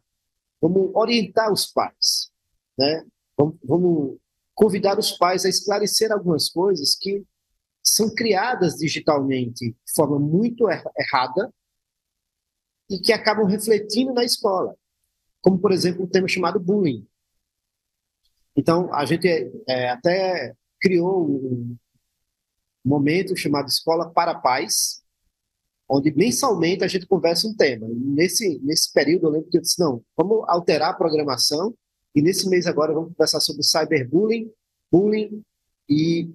[0.61, 2.31] vamos orientar os pais,
[2.79, 3.05] né?
[3.37, 4.19] Vamos, vamos
[4.55, 7.25] convidar os pais a esclarecer algumas coisas que
[7.83, 11.53] são criadas digitalmente de forma muito er errada
[12.91, 14.75] e que acabam refletindo na escola,
[15.41, 17.07] como por exemplo um tema chamado bullying.
[18.57, 19.29] Então a gente
[19.69, 21.77] é, até criou um
[22.85, 25.03] momento chamado Escola para Pais,
[25.89, 27.87] onde mensalmente a gente conversa um tema.
[27.89, 31.75] Nesse, nesse período eu lembro que eu disse, não, vamos alterar a programação
[32.15, 34.51] e nesse mês agora vamos conversar sobre cyberbullying,
[34.91, 35.43] bullying
[35.89, 36.29] e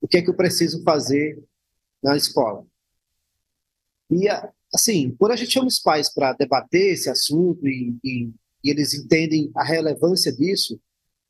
[0.00, 1.40] o que é que eu preciso fazer
[2.02, 2.66] na escola.
[4.10, 4.28] E,
[4.74, 8.30] assim, quando a gente chama os pais para debater esse assunto e, e,
[8.64, 10.80] e, eles entendem a relevância disso,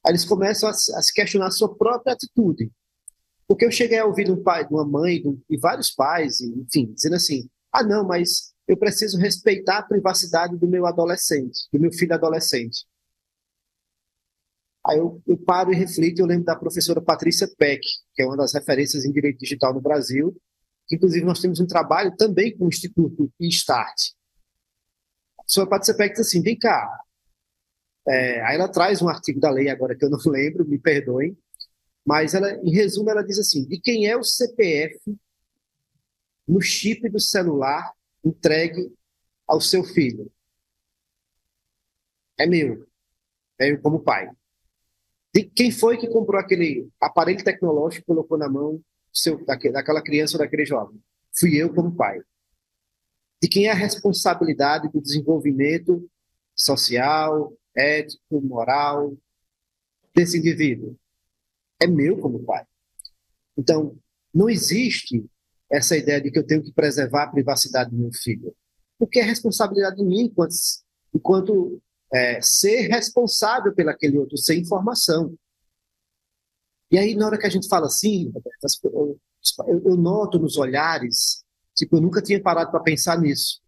[0.06, 2.70] eles começam a, a se questionar a sua própria atitude.
[3.46, 7.16] Porque eu cheguei a ouvir um pai, uma mãe, de, e vários pais, enfim, dizendo
[7.16, 12.14] assim: ah, não, mas eu preciso respeitar a privacidade do meu adolescente, do meu filho
[12.14, 12.86] adolescente.
[14.84, 17.80] Aí eu, eu paro e reflito eu lembro da professora Patrícia Peck,
[18.14, 20.36] que é uma das referências em direito digital no Brasil,
[20.92, 24.12] inclusive nós temos um trabalho também com o Instituto e-Start.
[25.38, 26.88] A professora Patrícia Peck diz assim, vem cá,
[28.06, 31.36] é, aí ela traz um artigo da lei agora que eu não lembro, me perdoem,
[32.04, 35.16] mas ela, em resumo, ela diz assim: de quem é o CPF
[36.46, 37.92] no chip do celular
[38.24, 38.92] entregue
[39.46, 40.30] ao seu filho?
[42.38, 42.86] É meu.
[43.58, 44.28] É eu como pai.
[45.32, 50.36] De quem foi que comprou aquele aparelho tecnológico e colocou na mão seu, daquela criança
[50.36, 51.00] ou daquele jovem?
[51.38, 52.20] Fui eu como pai.
[53.40, 56.08] De quem é a responsabilidade do desenvolvimento
[56.54, 59.16] social, ético, moral
[60.14, 60.96] desse indivíduo?
[61.82, 62.64] é meu como pai.
[63.58, 63.98] Então,
[64.32, 65.26] não existe
[65.70, 68.54] essa ideia de que eu tenho que preservar a privacidade do meu filho,
[68.98, 70.54] porque é responsabilidade de mim enquanto,
[71.14, 75.34] enquanto é, ser responsável pelaquele outro, sem informação.
[76.92, 78.30] E aí, na hora que a gente fala assim,
[78.84, 79.18] eu,
[79.66, 81.42] eu noto nos olhares,
[81.74, 83.60] tipo, eu nunca tinha parado para pensar nisso.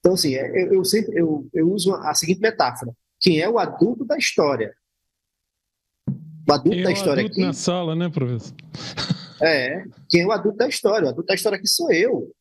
[0.00, 3.58] Então, assim, é, eu, eu sempre eu, eu uso a seguinte metáfora: quem é o
[3.58, 4.74] adulto da história
[6.48, 7.40] o adulto da história adulto aqui.
[7.44, 8.54] na sala, né, professor?
[9.42, 11.06] É, quem é o adulto da história?
[11.06, 12.32] O adulto da história aqui sou eu.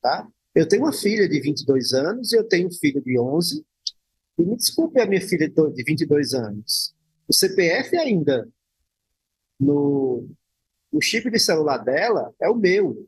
[0.00, 0.26] Tá?
[0.54, 3.64] Eu tenho uma filha de 22 anos e eu tenho um filho de 11.
[4.38, 6.94] E me desculpe a minha filha de 22 anos.
[7.28, 8.48] O CPF ainda
[9.60, 10.26] no,
[10.92, 13.06] no chip de celular dela é o meu.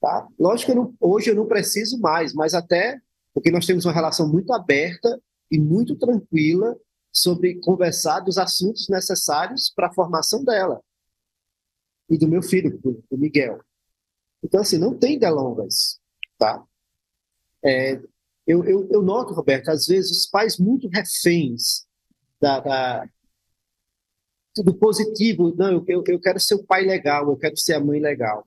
[0.00, 0.28] Tá?
[0.38, 3.00] Lógico que eu não, hoje eu não preciso mais, mas até
[3.32, 6.78] porque nós temos uma relação muito aberta e muito tranquila
[7.12, 10.80] sobre conversar dos assuntos necessários para a formação dela
[12.08, 13.60] e do meu filho, do Miguel.
[14.42, 15.98] Então, assim, não tem delongas,
[16.38, 16.62] tá?
[17.64, 17.94] É,
[18.46, 21.86] eu, eu, eu, noto, Roberto, às vezes os pais muito reféns
[22.40, 23.08] da, da
[24.56, 27.98] do positivo, não, eu, eu quero ser o pai legal, eu quero ser a mãe
[27.98, 28.46] legal.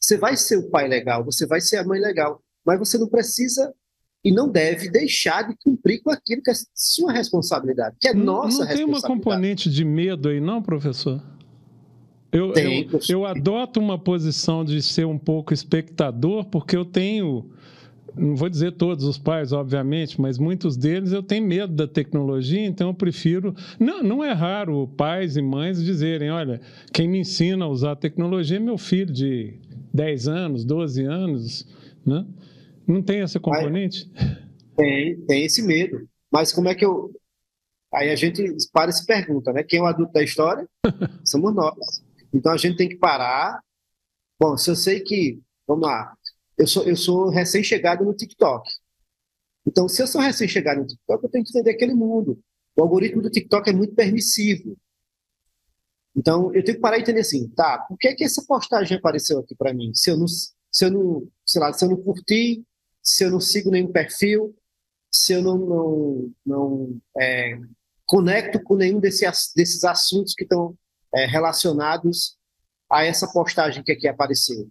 [0.00, 3.06] Você vai ser o pai legal, você vai ser a mãe legal, mas você não
[3.06, 3.72] precisa
[4.24, 8.24] e não deve deixar de cumprir com aquilo que é sua responsabilidade, que é não,
[8.24, 8.80] nossa não responsabilidade.
[8.80, 11.22] Não tem uma componente de medo aí, não, professor?
[12.32, 17.50] Eu, tem, eu, eu adoto uma posição de ser um pouco espectador, porque eu tenho,
[18.16, 22.64] não vou dizer todos os pais, obviamente, mas muitos deles eu tenho medo da tecnologia,
[22.64, 23.54] então eu prefiro.
[23.78, 26.60] Não, não é raro pais e mães dizerem: olha,
[26.92, 29.58] quem me ensina a usar a tecnologia é meu filho de
[29.94, 31.66] 10 anos, 12 anos,
[32.04, 32.26] né?
[32.86, 34.10] Não tem essa componente?
[34.76, 36.06] Tem, tem esse medo.
[36.30, 37.10] Mas como é que eu.
[37.94, 39.62] Aí a gente para e se pergunta, né?
[39.62, 40.66] Quem é o adulto da história?
[41.24, 42.02] Somos nós.
[42.32, 43.60] Então a gente tem que parar.
[44.40, 45.40] Bom, se eu sei que.
[45.66, 46.12] Vamos lá.
[46.56, 48.68] Eu sou, eu sou recém-chegado no TikTok.
[49.66, 52.38] Então, se eu sou recém-chegado no TikTok, eu tenho que entender aquele mundo.
[52.76, 54.76] O algoritmo do TikTok é muito permissivo.
[56.14, 58.98] Então, eu tenho que parar e entender assim, tá, por que, é que essa postagem
[58.98, 59.92] apareceu aqui para mim?
[59.94, 62.64] Se eu não, se eu não, sei lá, se eu não curti,
[63.02, 64.54] se eu não sigo nenhum perfil,
[65.10, 67.58] se eu não, não, não é,
[68.04, 69.24] conecto com nenhum desse,
[69.56, 70.76] desses assuntos que estão
[71.14, 72.36] é, relacionados
[72.90, 74.68] a essa postagem que aqui apareceu.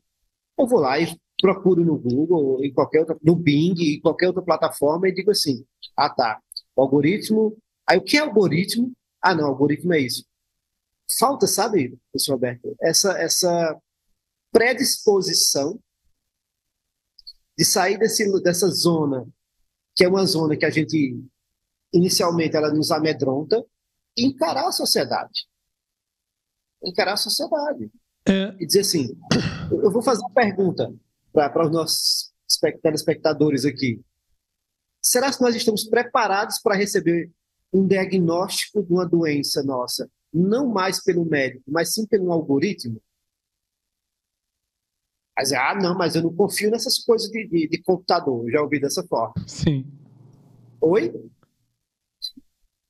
[0.58, 1.08] Eu vou lá e
[1.42, 5.66] procuro no Google, em qualquer outra, no Bing, em qualquer outra plataforma e digo assim:
[5.98, 6.40] ah tá,
[6.76, 7.58] O algoritmo.
[7.88, 8.94] Aí o que é algoritmo?
[9.22, 10.26] Ah, não, algoritmo é isso.
[11.20, 13.78] Falta, sabe, professor Alberto, essa, essa
[14.52, 15.78] predisposição
[17.58, 19.28] de sair desse, dessa zona,
[19.96, 21.20] que é uma zona que a gente,
[21.92, 23.64] inicialmente, ela nos amedronta,
[24.18, 25.48] e encarar a sociedade.
[26.84, 27.92] Encarar a sociedade.
[28.26, 28.56] É.
[28.60, 29.18] E dizer assim,
[29.72, 30.94] eu vou fazer uma pergunta
[31.32, 32.32] para os nossos
[32.82, 34.02] telespectadores aqui.
[35.02, 37.32] Será que nós estamos preparados para receber
[37.74, 43.02] um diagnóstico de uma doença nossa, não mais pelo médico, mas sim pelo algoritmo?
[45.36, 48.50] Mas, ah, não, mas eu não confio nessas coisas de, de, de computador.
[48.52, 49.34] já ouvi dessa forma.
[49.48, 49.86] Sim.
[50.80, 51.12] Oi?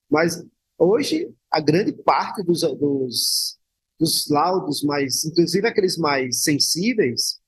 [0.09, 0.43] Mas
[0.77, 3.57] hoje, a grande parte dos, dos,
[3.99, 7.40] dos laudos mais, inclusive aqueles mais sensíveis,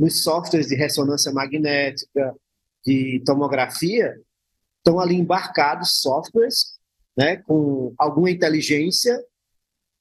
[0.00, 2.34] nos softwares de ressonância magnética,
[2.82, 4.18] de tomografia,
[4.78, 6.78] estão ali embarcados softwares
[7.14, 9.22] né, com alguma inteligência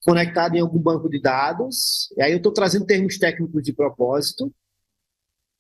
[0.06, 2.14] conectado em algum banco de dados.
[2.16, 4.50] E aí eu estou trazendo termos técnicos de propósito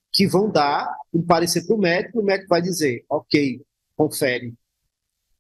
[0.10, 3.62] que vão dar um parecer para o médico, o médico vai dizer, ok,
[3.98, 4.54] confere.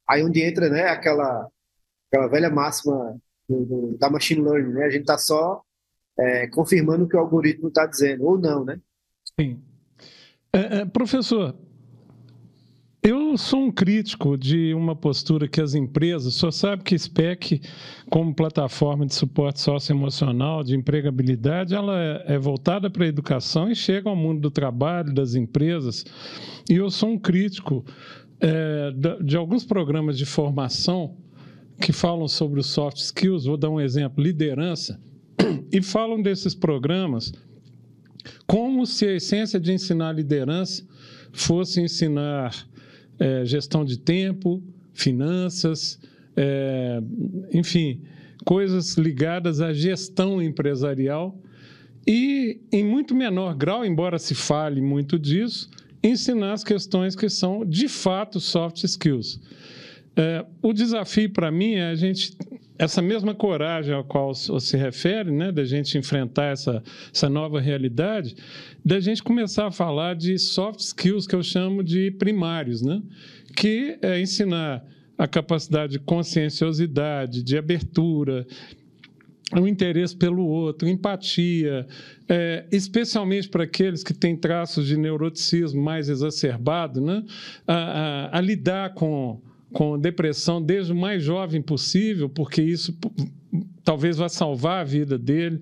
[0.05, 1.47] Aí onde entra né, aquela,
[2.07, 4.85] aquela velha máxima do, do, da machine learning, né?
[4.85, 5.63] A gente está só
[6.19, 8.79] é, confirmando o que o algoritmo está dizendo, ou não, né?
[9.39, 9.57] Sim.
[10.51, 11.55] É, é, professor,
[13.01, 17.61] eu sou um crítico de uma postura que as empresas, só sabe que SPEC,
[18.09, 23.75] como plataforma de suporte socioemocional, de empregabilidade, ela é, é voltada para a educação e
[23.75, 26.03] chega ao mundo do trabalho, das empresas.
[26.69, 27.85] E eu sou um crítico
[28.41, 31.15] é, de, de alguns programas de formação
[31.79, 34.99] que falam sobre os soft skills, vou dar um exemplo, liderança,
[35.71, 37.31] e falam desses programas
[38.45, 40.83] como se a essência de ensinar liderança
[41.31, 42.55] fosse ensinar
[43.19, 45.99] é, gestão de tempo, finanças,
[46.35, 47.01] é,
[47.53, 48.01] enfim,
[48.45, 51.37] coisas ligadas à gestão empresarial
[52.07, 55.69] e, em muito menor grau, embora se fale muito disso,
[56.01, 59.39] ensinar as questões que são de fato soft skills.
[60.15, 62.35] É, o desafio para mim é a gente
[62.79, 66.81] essa mesma coragem a qual se refere, né, da gente enfrentar essa,
[67.13, 68.37] essa nova realidade,
[68.83, 73.01] da gente começar a falar de soft skills que eu chamo de primários, né,
[73.53, 74.81] que é ensinar
[75.17, 78.47] a capacidade de conscienciosidade, de abertura,
[79.51, 81.85] o interesse pelo outro, empatia,
[82.29, 87.25] é, especialmente para aqueles que têm traços de neuroticismo mais exacerbado, né,
[87.67, 92.97] a, a, a lidar com com depressão desde o mais jovem possível, porque isso
[93.83, 95.61] talvez vá salvar a vida dele.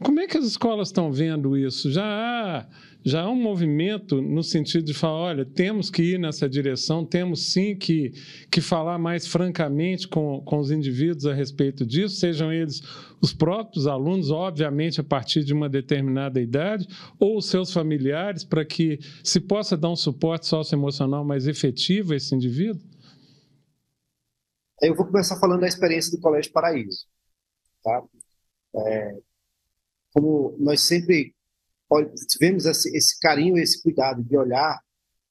[0.00, 1.90] Como é que as escolas estão vendo isso?
[1.90, 2.66] Já há,
[3.04, 7.46] já há um movimento no sentido de falar: olha, temos que ir nessa direção, temos
[7.46, 8.12] sim que,
[8.50, 12.82] que falar mais francamente com, com os indivíduos a respeito disso, sejam eles
[13.20, 16.86] os próprios alunos, obviamente a partir de uma determinada idade,
[17.20, 22.16] ou os seus familiares, para que se possa dar um suporte socioemocional mais efetivo a
[22.16, 22.91] esse indivíduo?
[24.82, 27.06] Eu vou começar falando da experiência do Colégio Paraíso.
[27.84, 28.02] Tá?
[28.74, 29.16] É,
[30.12, 31.32] como nós sempre
[32.28, 34.82] tivemos esse, esse carinho, esse cuidado de olhar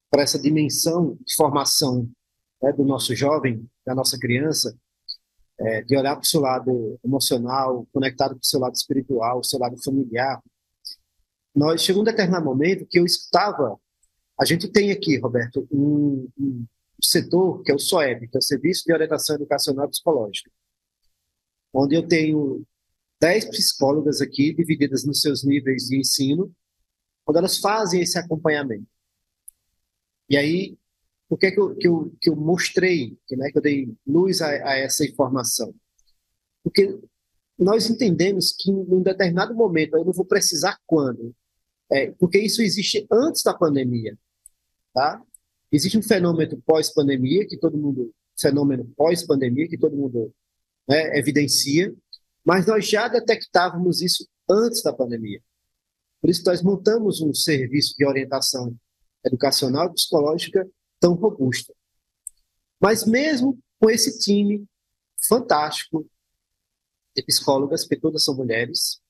[0.10, 2.10] para essa dimensão de formação
[2.62, 4.74] né, do nosso jovem, da nossa criança,
[5.60, 9.44] é, de olhar para o seu lado emocional, conectado com o seu lado espiritual, o
[9.44, 10.42] seu lado familiar.
[11.54, 13.78] Nós chegou um determinado momento que eu escutava.
[14.40, 16.66] A gente tem aqui, Roberto, um, um
[17.06, 20.52] setor, que é o SOEB, que é o Serviço de Orientação Educacional Psicológica,
[21.74, 22.66] onde eu tenho
[23.20, 26.52] 10 psicólogas aqui, divididas nos seus níveis de ensino,
[27.28, 28.88] onde elas fazem esse acompanhamento.
[30.30, 30.78] E aí,
[31.30, 33.96] por que, é que, eu, que, eu, que eu mostrei, que, né, que eu dei
[34.06, 35.74] luz a, a essa informação?
[36.64, 37.00] Porque
[37.58, 41.36] nós entendemos que em um determinado momento, eu não vou precisar quando,
[41.92, 44.18] é, porque isso existe antes da pandemia,
[44.94, 45.22] tá?
[45.72, 50.34] Existe um fenômeno pós-pandemia, que todo mundo, fenômeno pós-pandemia, que todo mundo
[50.88, 51.94] né, evidencia,
[52.44, 55.41] mas nós já detectávamos isso antes da pandemia.
[56.20, 58.76] Por isso, nós montamos um serviço de orientação
[59.24, 60.68] educacional e psicológica
[61.00, 61.74] tão robusto.
[62.80, 64.66] Mas mesmo com esse time
[65.28, 66.08] fantástico
[67.16, 69.02] de psicólogas, porque todas são mulheres,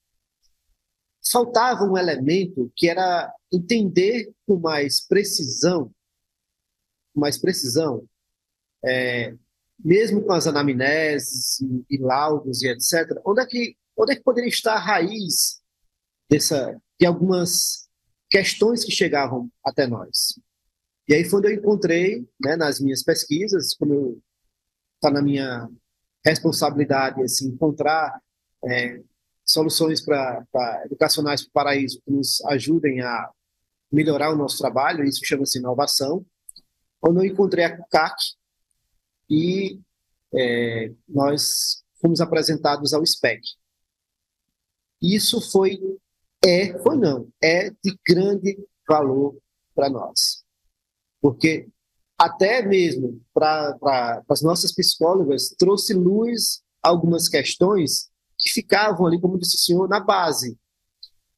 [1.32, 5.94] faltava um elemento que era entender com mais precisão
[7.16, 8.06] mais precisão,
[8.84, 9.34] é,
[9.84, 14.24] mesmo com as anamneses e, e, laudos e etc., onde é, que, onde é que
[14.24, 15.62] poderia estar a raiz
[16.30, 17.88] dessa, de algumas
[18.30, 20.40] questões que chegavam até nós?
[21.08, 24.22] E aí foi onde eu encontrei, né, nas minhas pesquisas, como
[24.96, 25.68] está na minha
[26.24, 28.22] responsabilidade, assim, encontrar
[28.64, 29.02] é,
[29.44, 30.46] soluções para
[30.86, 33.30] educacionais para o paraíso que nos ajudem a
[33.92, 36.26] melhorar o nosso trabalho, isso chama-se inovação,
[37.04, 38.16] onde eu encontrei a CAC
[39.30, 39.80] e
[40.34, 43.42] é, nós fomos apresentados ao SPEC.
[45.02, 45.80] Isso foi,
[46.46, 49.38] é, foi não, é de grande valor
[49.74, 50.44] para nós.
[51.20, 51.68] Porque
[52.18, 59.38] até mesmo para pra, as nossas psicólogas trouxe luz algumas questões que ficavam ali, como
[59.38, 60.58] disse o senhor, na base.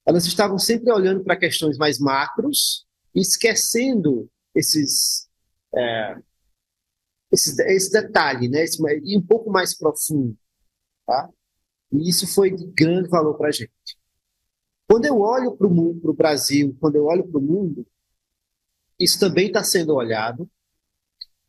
[0.05, 2.86] Elas estavam sempre olhando para questões mais macros
[3.16, 5.28] esquecendo esses,
[5.76, 6.17] é,
[7.32, 8.63] esse, esse detalhe, né?
[8.63, 10.38] Esse, e um pouco mais profundo.
[11.05, 11.30] Tá?
[11.91, 13.71] E isso foi de grande valor para a gente.
[14.88, 17.86] Quando eu olho para o Brasil, quando eu olho para o mundo,
[18.99, 20.49] isso também está sendo olhado,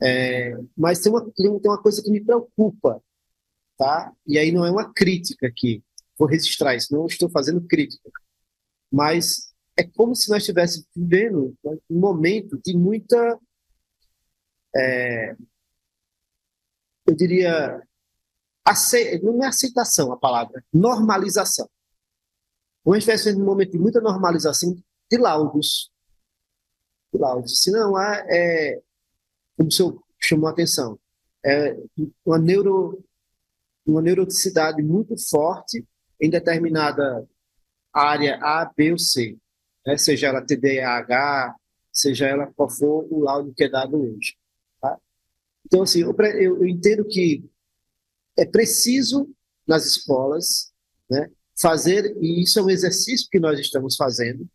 [0.02, 3.02] é, mas tem uma, tem uma coisa que me preocupa,
[3.76, 4.12] tá?
[4.26, 5.82] E aí não é uma crítica aqui,
[6.18, 8.10] vou registrar isso, não estou fazendo crítica,
[8.90, 11.54] mas é como se nós estivéssemos vivendo
[11.90, 13.38] um momento de muita,
[14.76, 15.36] é,
[17.06, 17.82] eu diria,
[18.66, 21.68] ace, não é aceitação a palavra, normalização.
[22.82, 24.74] Como a gente estivesse vivendo um momento de muita normalização
[25.10, 25.90] de laudos,
[27.12, 27.62] de laudos.
[27.62, 28.80] Se não há, é,
[29.56, 30.98] como o senhor chamou a atenção,
[31.44, 31.76] é
[32.24, 33.04] uma neuro
[33.86, 35.86] uma neuroticidade muito forte
[36.18, 37.28] em determinada
[37.92, 39.36] área A, B ou C,
[39.86, 39.96] né?
[39.98, 41.54] seja ela TDAH,
[41.92, 44.36] seja ela qual for o laudo que é dado hoje.
[45.66, 47.44] Então, assim, eu, eu, eu entendo que
[48.36, 49.28] é preciso
[49.66, 50.72] nas escolas
[51.10, 54.48] né, fazer, e isso é um exercício que nós estamos fazendo,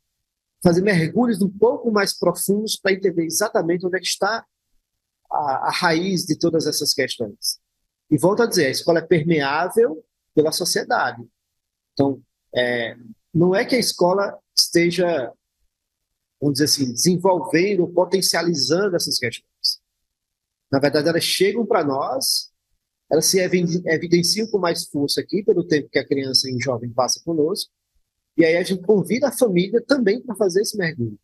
[0.62, 4.45] fazer mergulhos um pouco mais profundos para entender exatamente onde é que está
[5.32, 7.60] a, a raiz de todas essas questões.
[8.12, 10.03] E volto a dizer, a escola é permeável
[10.34, 11.24] pela sociedade.
[11.93, 12.22] Então,
[12.55, 12.95] é,
[13.34, 15.32] não é que a escola esteja,
[16.41, 19.49] vamos dizer assim, desenvolvendo, potencializando essas questões.
[20.72, 22.51] Na verdade, elas chegam para nós,
[23.11, 27.22] elas se evidenciam com mais força aqui, pelo tempo que a criança e jovem passa
[27.24, 27.72] conosco,
[28.38, 31.20] e aí a gente convida a família também para fazer esse mergulho.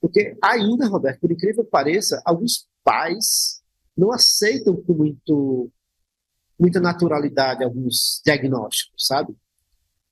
[0.00, 3.62] Porque ainda, Roberto, por incrível que pareça, alguns pais
[3.96, 5.70] não aceitam com muito
[6.58, 9.34] muita naturalidade alguns diagnósticos, sabe?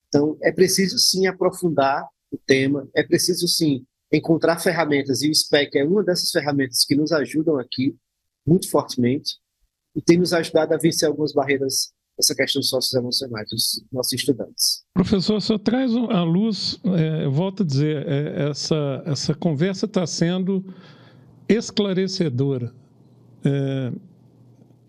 [0.09, 5.79] Então, é preciso sim aprofundar o tema, é preciso sim encontrar ferramentas, e o SPEC
[5.79, 7.97] é uma dessas ferramentas que nos ajudam aqui,
[8.47, 9.37] muito fortemente,
[9.95, 14.85] e tem nos ajudado a vencer algumas barreiras essa questão socioemocionais dos nossos estudantes.
[14.95, 20.65] Professor, só traz à luz, é, volto a dizer, é, essa, essa conversa está sendo
[21.49, 22.73] esclarecedora.
[23.45, 23.93] É,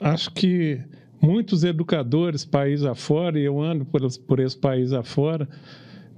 [0.02, 0.82] acho que
[1.22, 5.48] muitos educadores, país afora, e eu ando por, por esse país afora,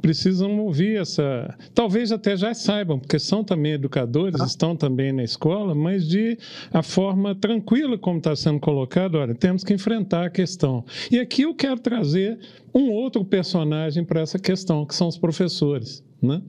[0.05, 1.57] precisam ouvir essa.
[1.73, 4.45] Talvez até já saibam, porque são também educadores, ah.
[4.45, 6.37] estão também na escola, mas de
[6.71, 9.15] a forma tranquila como está sendo colocado.
[9.15, 10.85] Olha, temos que enfrentar a questão.
[11.09, 12.37] E aqui eu quero trazer
[12.71, 16.03] um outro personagem para essa questão, que são os professores.
[16.21, 16.39] Né?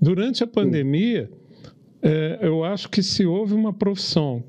[0.00, 1.28] Durante a pandemia,
[2.00, 4.44] é, eu acho que se houve uma profissão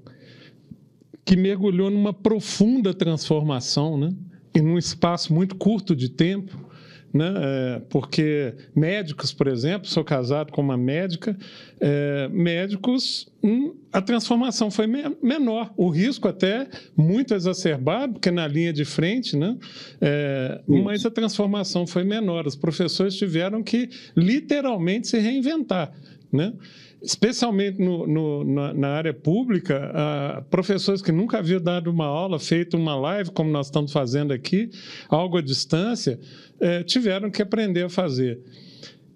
[1.26, 4.14] que mergulhou numa profunda transformação, né?
[4.54, 6.70] em um espaço muito curto de tempo,
[7.14, 7.34] né?
[7.36, 11.38] É, porque médicos, por exemplo, sou casado com uma médica,
[11.80, 18.48] é, médicos, hum, a transformação foi me menor, o risco até muito exacerbado, porque na
[18.48, 19.58] linha de frente, né?
[20.00, 22.48] É, mas a transformação foi menor.
[22.48, 25.92] Os professores tiveram que literalmente se reinventar,
[26.32, 26.54] né?
[27.02, 32.38] Especialmente no, no, na, na, área pública, uh, professores que nunca haviam dado uma aula,
[32.40, 34.70] feito uma live, como nós estamos fazendo aqui,
[35.10, 36.20] algo à distância,
[36.60, 38.40] uh, tiveram que aprender a fazer.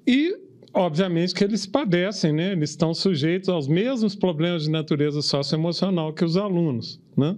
[0.07, 0.35] E,
[0.73, 2.53] obviamente, que eles padecem, né?
[2.53, 6.99] eles estão sujeitos aos mesmos problemas de natureza socioemocional que os alunos.
[7.15, 7.37] Né?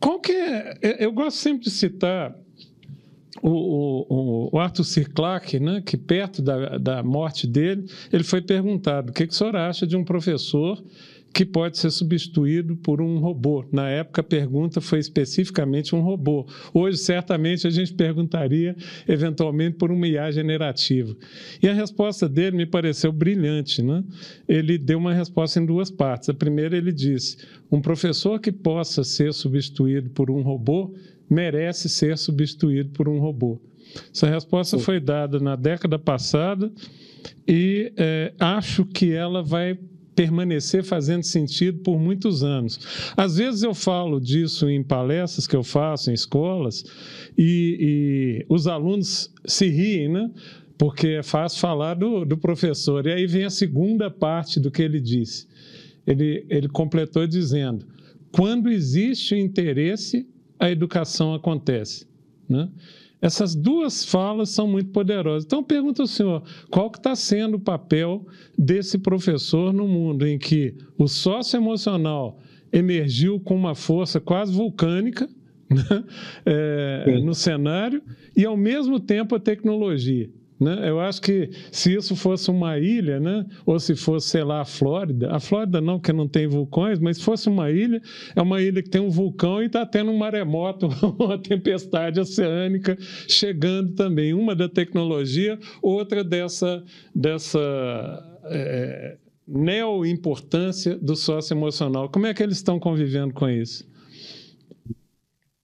[0.00, 2.34] Qual que é, eu gosto sempre de citar
[3.42, 5.04] o, o, o Arthur C.
[5.04, 9.36] Clarke, né, que perto da, da morte dele, ele foi perguntado o que, que o
[9.36, 10.82] senhor acha de um professor
[11.32, 13.64] que pode ser substituído por um robô.
[13.70, 16.46] Na época, a pergunta foi especificamente um robô.
[16.72, 18.74] Hoje, certamente, a gente perguntaria,
[19.06, 21.14] eventualmente, por uma IA generativa.
[21.62, 23.82] E a resposta dele me pareceu brilhante.
[23.82, 24.02] Né?
[24.48, 26.28] Ele deu uma resposta em duas partes.
[26.28, 27.36] A primeira, ele disse:
[27.70, 30.94] um professor que possa ser substituído por um robô
[31.28, 33.60] merece ser substituído por um robô.
[34.12, 36.70] Essa resposta foi dada na década passada
[37.46, 39.78] e é, acho que ela vai
[40.14, 42.80] permanecer fazendo sentido por muitos anos.
[43.16, 46.84] Às vezes eu falo disso em palestras que eu faço em escolas
[47.36, 47.76] e,
[48.40, 50.28] e os alunos se riem, né?
[50.76, 53.06] Porque é fácil falar do, do professor.
[53.06, 55.46] E aí vem a segunda parte do que ele disse.
[56.04, 57.86] Ele, ele completou dizendo:
[58.32, 60.26] quando existe interesse,
[60.58, 62.06] a educação acontece.
[62.48, 62.68] Né?
[63.20, 65.44] Essas duas falas são muito poderosas.
[65.44, 70.38] Então, pergunta ao senhor, qual que está sendo o papel desse professor no mundo em
[70.38, 72.38] que o socioemocional
[72.72, 75.28] emergiu com uma força quase vulcânica
[75.68, 76.04] né?
[76.46, 78.02] é, no cenário
[78.36, 80.30] e, ao mesmo tempo, a tecnologia?
[80.60, 80.88] Né?
[80.90, 83.46] Eu acho que se isso fosse uma ilha, né?
[83.64, 87.18] ou se fosse, sei lá, a Flórida, a Flórida não, porque não tem vulcões, mas
[87.18, 88.02] se fosse uma ilha,
[88.34, 90.88] é uma ilha que tem um vulcão e está tendo um maremoto,
[91.18, 92.96] uma tempestade oceânica
[93.28, 94.34] chegando também.
[94.34, 96.84] Uma da tecnologia, outra dessa,
[97.14, 97.60] dessa
[98.46, 102.10] é, neo-importância do sócio-emocional.
[102.10, 103.88] Como é que eles estão convivendo com isso?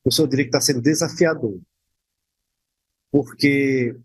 [0.05, 1.59] Eu só diria que está sendo desafiador,
[3.11, 3.97] porque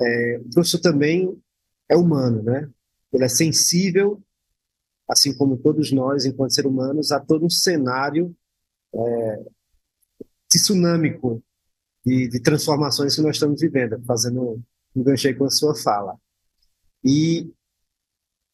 [0.00, 1.40] é, o professor também
[1.88, 2.68] é humano, né?
[3.12, 4.22] Ele é sensível,
[5.08, 8.34] assim como todos nós, enquanto seres humanos, a todo um cenário
[8.94, 9.44] é,
[10.48, 11.42] tsunâmico
[12.04, 14.62] de, de, transformações que nós estamos vivendo, fazendo
[14.94, 16.16] um gancho com a sua fala.
[17.04, 17.52] E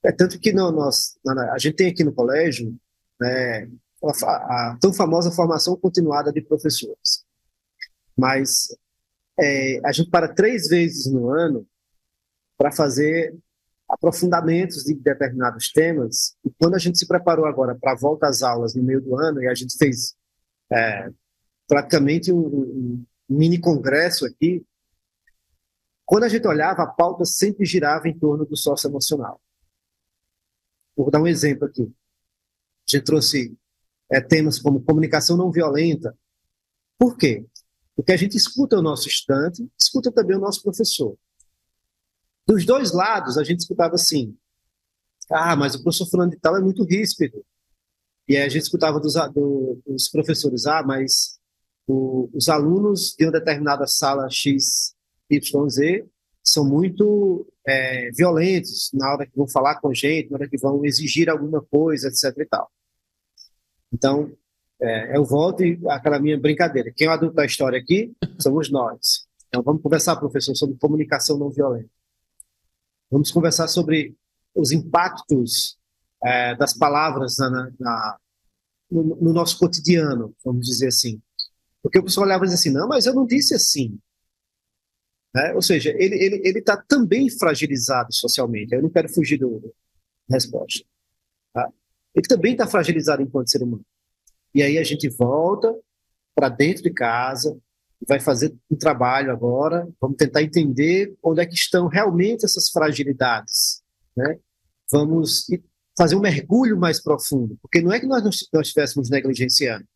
[0.02, 1.18] é tanto que no, nós,
[1.52, 2.74] a gente tem aqui no colégio
[3.20, 3.68] né,
[4.04, 7.24] a, a tão famosa formação continuada de professores.
[8.16, 8.68] Mas
[9.38, 11.66] é, a gente para três vezes no ano
[12.56, 13.36] para fazer
[13.88, 16.36] aprofundamentos de determinados temas.
[16.44, 19.16] E quando a gente se preparou agora para a volta às aulas no meio do
[19.18, 20.16] ano, e a gente fez
[20.72, 21.10] é,
[21.68, 24.64] praticamente um, um, mini congresso aqui,
[26.04, 29.40] quando a gente olhava, a pauta sempre girava em torno do socioemocional.
[30.96, 31.82] Vou dar um exemplo aqui.
[31.82, 33.56] A gente trouxe
[34.10, 36.16] é, temas como comunicação não violenta.
[36.96, 37.44] Por quê?
[37.96, 41.16] Porque a gente escuta o nosso estudante, escuta também o nosso professor.
[42.46, 44.36] Dos dois lados, a gente escutava assim:
[45.30, 47.44] ah, mas o professor fulano de tal é muito ríspido.
[48.28, 51.38] E a gente escutava dos, do, dos professores: ah, mas
[51.86, 54.94] o, os alunos de uma determinada sala X,
[55.30, 56.06] Y, Z
[56.44, 60.58] são muito é, violentos na hora que vão falar com a gente, na hora que
[60.58, 62.36] vão exigir alguma coisa, etc.
[62.38, 62.70] e tal.
[63.92, 64.32] Então,
[64.80, 66.92] é, eu volto aquela minha brincadeira.
[66.94, 69.26] Quem é o adulto da história aqui somos nós.
[69.48, 71.90] Então vamos conversar, professor, sobre comunicação não violenta.
[73.10, 74.14] Vamos conversar sobre
[74.54, 75.78] os impactos
[76.24, 78.18] é, das palavras na, na,
[78.90, 81.20] no, no, nosso cotidiano, vamos dizer assim.
[81.82, 83.98] Porque o pessoal olhava e dizia assim, não, mas eu não disse assim.
[85.34, 85.52] Né?
[85.54, 88.74] Ou seja, ele está tá também fragilizado socialmente.
[88.74, 89.46] Eu não quero fugir da
[90.30, 90.84] resposta.
[91.52, 91.70] Tá?
[92.14, 93.84] Ele também está fragilizado enquanto ser humano.
[94.56, 95.78] E aí a gente volta
[96.34, 97.60] para dentro de casa,
[98.08, 103.82] vai fazer um trabalho agora, vamos tentar entender onde é que estão realmente essas fragilidades,
[104.16, 104.38] né?
[104.90, 105.44] Vamos
[105.94, 109.86] fazer um mergulho mais profundo, porque não é que nós não estivéssemos negligenciando.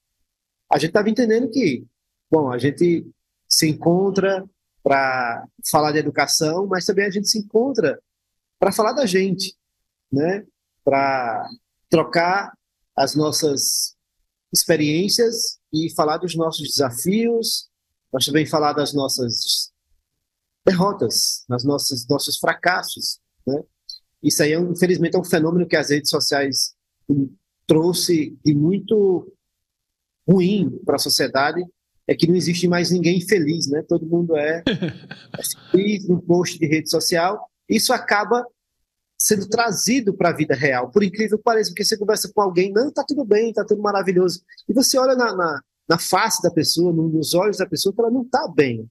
[0.70, 1.86] A gente estava entendendo que,
[2.30, 3.06] bom, a gente
[3.48, 4.44] se encontra
[4.82, 7.98] para falar de educação, mas também a gente se encontra
[8.58, 9.56] para falar da gente,
[10.12, 10.44] né?
[10.84, 11.48] Para
[11.88, 12.52] trocar
[12.94, 13.98] as nossas
[14.52, 17.68] experiências e falar dos nossos desafios,
[18.12, 19.70] mas também falar das nossas
[20.64, 23.62] derrotas, das nossas nossos fracassos, né?
[24.22, 26.74] Isso aí, é, infelizmente, é um fenômeno que as redes sociais
[27.66, 29.32] trouxe de muito
[30.28, 31.64] ruim para a sociedade,
[32.06, 33.82] é que não existe mais ninguém feliz, né?
[33.88, 37.48] Todo mundo é, é feliz no post de rede social.
[37.68, 38.44] Isso acaba
[39.20, 40.90] sendo trazido para a vida real.
[40.90, 43.82] Por incrível que pareça, porque você conversa com alguém, não, tá tudo bem, tá tudo
[43.82, 44.40] maravilhoso.
[44.66, 48.10] E você olha na, na, na face da pessoa, nos olhos da pessoa, que ela
[48.10, 48.88] não tá bem.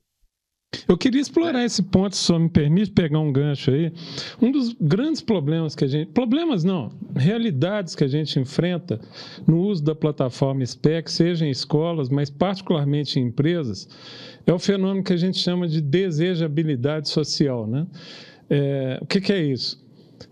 [0.88, 3.92] Eu queria explorar esse ponto, se só me permite pegar um gancho aí.
[4.40, 6.12] Um dos grandes problemas que a gente.
[6.12, 9.02] Problemas não, realidades que a gente enfrenta
[9.48, 13.90] no uso da plataforma SPEC, seja em escolas, mas particularmente em empresas,
[14.46, 17.66] é o fenômeno que a gente chama de desejabilidade social.
[17.66, 17.88] Né?
[18.48, 19.89] É, o que, que é isso?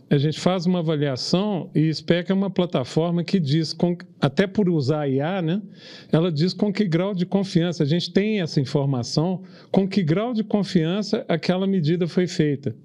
[0.09, 4.69] A gente faz uma avaliação e SPEC é uma plataforma que diz, com, até por
[4.69, 5.61] usar a IA, né,
[6.11, 10.33] ela diz com que grau de confiança, a gente tem essa informação, com que grau
[10.33, 12.75] de confiança aquela medida foi feita.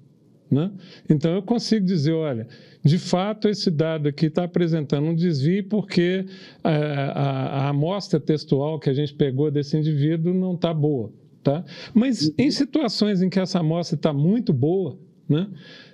[0.51, 0.71] Né?
[1.09, 2.47] Então, eu consigo dizer, olha,
[2.83, 6.25] de fato, esse dado aqui está apresentando um desvio porque
[6.63, 11.11] a, a, a amostra textual que a gente pegou desse indivíduo não está boa.
[11.43, 11.65] Tá?
[11.93, 14.97] Mas em situações em que essa amostra está muito boa,
[15.27, 15.47] né?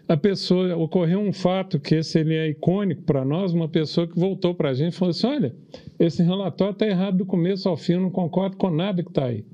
[0.10, 4.20] A pessoa ocorreu um fato que esse ele é icônico para nós, uma pessoa que
[4.20, 5.55] voltou para a gente e falou assim: olha,
[5.99, 9.26] esse relatório está errado do começo ao fim, eu não concordo com nada que está
[9.26, 9.45] aí.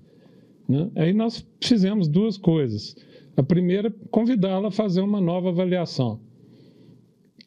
[0.68, 0.89] Né?
[0.95, 2.95] Aí nós fizemos duas coisas.
[3.36, 6.22] A primeira, convidá-la a fazer uma nova avaliação,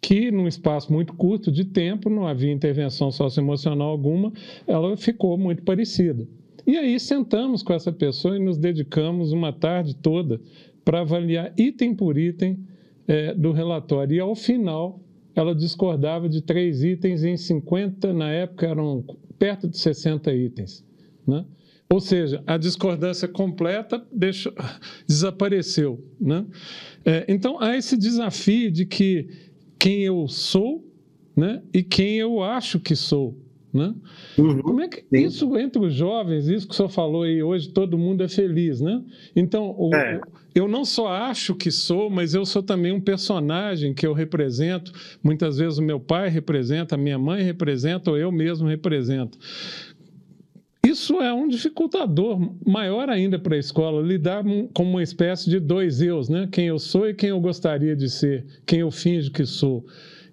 [0.02, 4.30] que num espaço muito curto de tempo, não havia intervenção socioemocional alguma,
[4.66, 6.28] ela ficou muito parecida.
[6.66, 10.38] E aí sentamos com essa pessoa e nos dedicamos uma tarde toda
[10.84, 12.58] para avaliar item por item
[13.08, 14.14] é, do relatório.
[14.14, 15.00] E ao final,
[15.34, 19.04] ela discordava de três itens em 50, na época eram
[19.38, 20.84] perto de 60 itens.
[21.26, 21.44] Né?
[21.90, 24.52] Ou seja, a discordância completa deixou,
[25.08, 26.04] desapareceu.
[26.20, 26.44] Né?
[27.04, 29.28] É, então, há esse desafio de que
[29.78, 30.84] quem eu sou
[31.34, 33.38] né, e quem eu acho que sou.
[33.72, 33.94] Né?
[34.38, 35.26] Uhum, Como é que sim.
[35.26, 38.80] isso entre os jovens, isso que o senhor falou aí hoje, todo mundo é feliz,
[38.80, 39.02] né?
[39.36, 40.20] Então, o, é.
[40.54, 44.90] eu não só acho que sou, mas eu sou também um personagem que eu represento.
[45.22, 49.36] Muitas vezes o meu pai representa, a minha mãe representa, ou eu mesmo represento.
[50.88, 54.42] Isso é um dificultador maior ainda para a escola, lidar
[54.72, 56.48] com uma espécie de dois eus, né?
[56.50, 59.84] Quem eu sou e quem eu gostaria de ser, quem eu finjo que sou.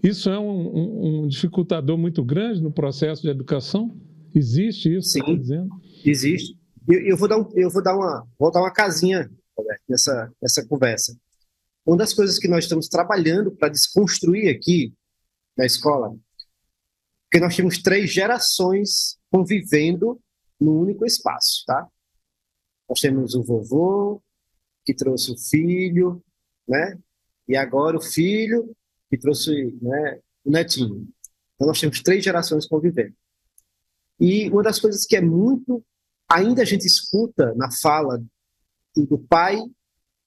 [0.06, 4.00] Isso é um, um, um dificultador muito grande no processo de educação?
[4.36, 5.10] Existe isso?
[5.10, 5.70] Sim, tá dizendo?
[6.06, 6.56] existe.
[6.88, 9.28] Eu, eu, vou dar um, eu vou dar uma, vou dar uma casinha
[9.90, 11.18] nessa, nessa conversa.
[11.84, 14.94] Uma das coisas que nós estamos trabalhando para desconstruir aqui
[15.58, 16.16] na escola,
[17.24, 20.22] porque nós temos três gerações convivendo
[20.60, 21.88] no único espaço, tá?
[22.88, 24.22] Nós temos o vovô,
[24.86, 26.24] que trouxe o filho,
[26.68, 26.96] né?
[27.48, 28.76] E agora o filho,
[29.10, 31.08] que trouxe né, o netinho.
[31.56, 33.16] Então, nós temos três gerações convivendo.
[34.20, 35.84] E uma das coisas que é muito,
[36.30, 38.24] ainda a gente escuta na fala
[38.96, 39.58] do pai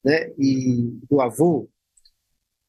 [0.03, 1.69] né, e do avô,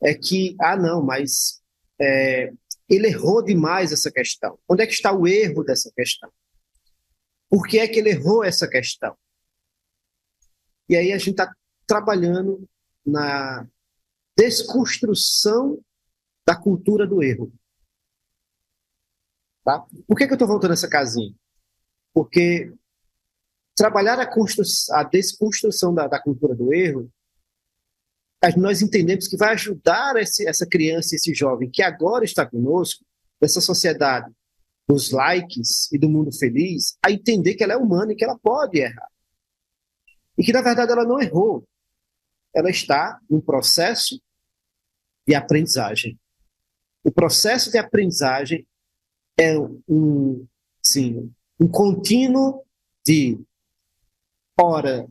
[0.02, 1.60] é que, ah, não, mas
[2.00, 2.52] é,
[2.88, 4.58] ele errou demais essa questão.
[4.68, 6.30] Onde é que está o erro dessa questão?
[7.48, 9.16] Por que é que ele errou essa questão?
[10.88, 11.52] E aí a gente está
[11.86, 12.66] trabalhando
[13.04, 13.66] na
[14.36, 15.78] desconstrução
[16.46, 17.52] da cultura do erro.
[19.64, 19.84] Tá?
[20.06, 21.34] Por que, que eu estou voltando essa casinha?
[22.12, 22.72] Porque
[23.76, 24.28] trabalhar a,
[24.92, 27.10] a desconstrução da, da, cultura do erro,
[28.56, 33.04] nós entendemos que vai ajudar esse, essa criança, esse jovem que agora está conosco,
[33.40, 34.30] dessa sociedade
[34.86, 38.38] dos likes e do mundo feliz, a entender que ela é humana e que ela
[38.38, 39.08] pode errar.
[40.36, 41.64] E que, na verdade, ela não errou.
[42.54, 44.20] Ela está num processo
[45.26, 46.18] de aprendizagem
[47.02, 48.66] o processo de aprendizagem
[49.38, 50.46] é um,
[50.82, 52.64] sim, um contínuo
[53.04, 53.38] de,
[54.60, 55.08] ora,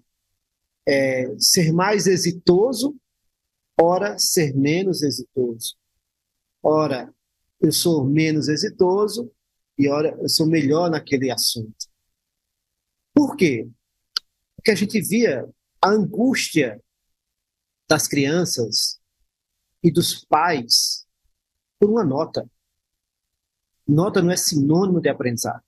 [0.87, 2.95] é, ser mais exitoso,
[3.79, 5.75] ora, ser menos exitoso.
[6.61, 7.13] Ora,
[7.59, 9.31] eu sou menos exitoso
[9.77, 11.87] e ora, eu sou melhor naquele assunto.
[13.13, 13.67] Por quê?
[14.55, 15.47] Porque a gente via
[15.81, 16.81] a angústia
[17.87, 18.99] das crianças
[19.83, 21.07] e dos pais
[21.79, 22.49] por uma nota.
[23.87, 25.63] Nota não é sinônimo de aprendizado.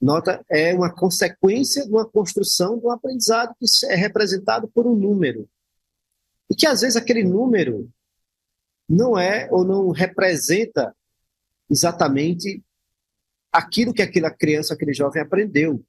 [0.00, 4.94] Nota é uma consequência de uma construção de um aprendizado que é representado por um
[4.94, 5.48] número.
[6.50, 7.88] E que às vezes aquele número
[8.88, 10.94] não é ou não representa
[11.70, 12.62] exatamente
[13.50, 15.84] aquilo que aquela criança, aquele jovem aprendeu.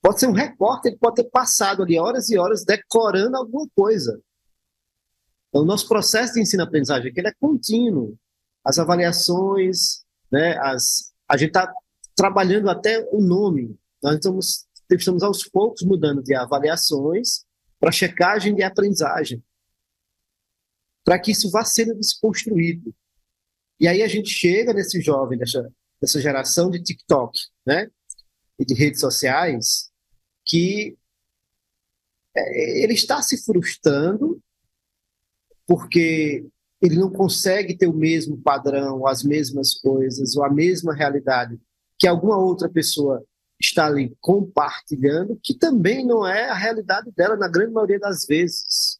[0.00, 4.20] Pode ser um recorte, ele pode ter passado ali horas e horas decorando alguma coisa.
[5.58, 8.16] Então, o nosso processo de ensino-aprendizagem ele é contínuo.
[8.64, 11.72] As avaliações, né, as, a gente está
[12.14, 13.76] trabalhando até o nome.
[14.00, 17.44] Nós estamos, estamos aos poucos mudando de avaliações
[17.80, 19.42] para checagem de aprendizagem,
[21.04, 22.94] para que isso vá sendo desconstruído.
[23.80, 27.36] E aí a gente chega nesse jovem, dessa, dessa geração de TikTok,
[27.66, 27.88] né,
[28.58, 29.90] e de redes sociais,
[30.44, 30.96] que
[32.36, 34.40] é, ele está se frustrando
[35.68, 36.46] porque
[36.80, 41.60] ele não consegue ter o mesmo padrão, as mesmas coisas, ou a mesma realidade
[41.98, 43.22] que alguma outra pessoa
[43.60, 48.98] está ali compartilhando, que também não é a realidade dela na grande maioria das vezes.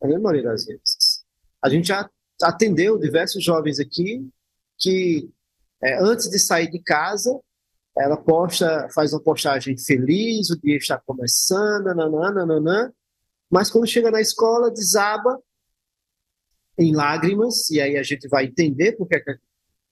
[0.00, 1.24] Na grande maioria das vezes.
[1.60, 2.08] A gente já
[2.40, 4.26] atendeu diversos jovens aqui
[4.78, 5.28] que,
[5.82, 7.38] é, antes de sair de casa,
[7.96, 12.92] ela posta, faz uma postagem feliz, o dia está começando, nananã,
[13.50, 15.36] mas quando chega na escola, desaba
[16.78, 19.20] em lágrimas, e aí a gente vai entender porque é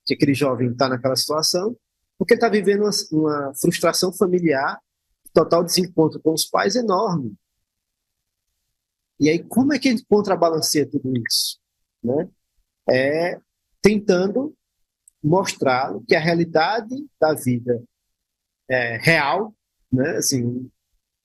[0.07, 1.76] que aquele jovem está naquela situação,
[2.16, 4.80] porque está vivendo uma, uma, frustração familiar,
[5.32, 7.34] total desencontro com os pais enorme.
[9.18, 11.59] E aí, como é que gente contrabalanceia tudo isso?
[12.03, 12.28] Né?
[12.89, 13.41] É
[13.82, 14.55] tentando
[15.22, 17.82] mostrar que a realidade da vida
[18.68, 19.55] é real,
[19.93, 20.16] né?
[20.16, 20.70] assim,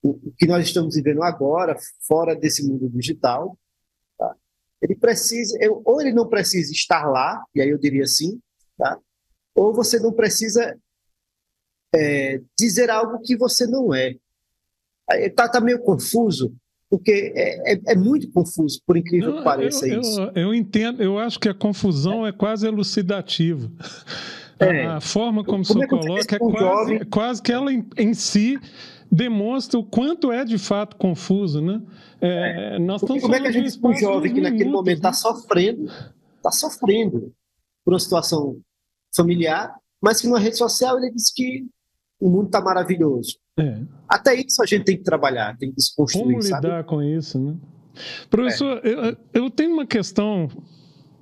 [0.01, 1.75] o, o, que nós estamos vivendo agora,
[2.07, 3.57] fora desse mundo digital?
[4.81, 8.39] Ele precisa, ou ele não precisa estar lá, e aí eu diria sim,
[8.77, 8.97] tá?
[9.55, 10.75] ou você não precisa
[11.93, 14.15] é, dizer algo que você não é.
[15.11, 16.53] Está tá meio confuso,
[16.89, 20.21] porque é, é, é, muito confuso, por incrível não, que pareça eu, isso.
[20.21, 23.69] Eu, eu, entendo, eu acho que a confusão é quase elucidativa.
[24.59, 24.85] É.
[24.85, 28.13] A forma como, como o senhor coloca é quase, é quase que ela em, em,
[28.13, 28.59] si
[29.11, 31.81] demonstra o quanto é de fato confuso, né?
[32.21, 35.09] É, nós estamos como é que a gente diz um jovem que naquele momento está
[35.09, 35.15] né?
[35.15, 35.91] sofrendo,
[36.37, 37.33] está sofrendo
[37.83, 38.57] por uma situação
[39.13, 41.65] familiar, mas que numa rede social ele diz que
[42.21, 43.37] o mundo está maravilhoso.
[43.59, 43.81] É.
[44.07, 46.23] Até isso a gente tem que trabalhar, tem que desconstruir.
[46.23, 46.87] Como lidar sabe?
[46.87, 47.57] com isso, né?
[48.29, 48.89] Professor, é.
[48.89, 50.47] eu, eu tenho uma questão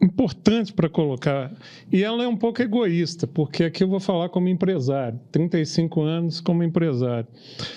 [0.02, 1.54] importante para colocar,
[1.92, 6.40] e ela é um pouco egoísta, porque aqui eu vou falar como empresário, 35 anos
[6.40, 7.28] como empresário.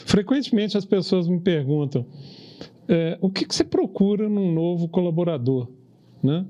[0.07, 2.07] Frequentemente as pessoas me perguntam,
[2.89, 5.69] é, o que, que você procura num novo colaborador?
[6.23, 6.45] Né?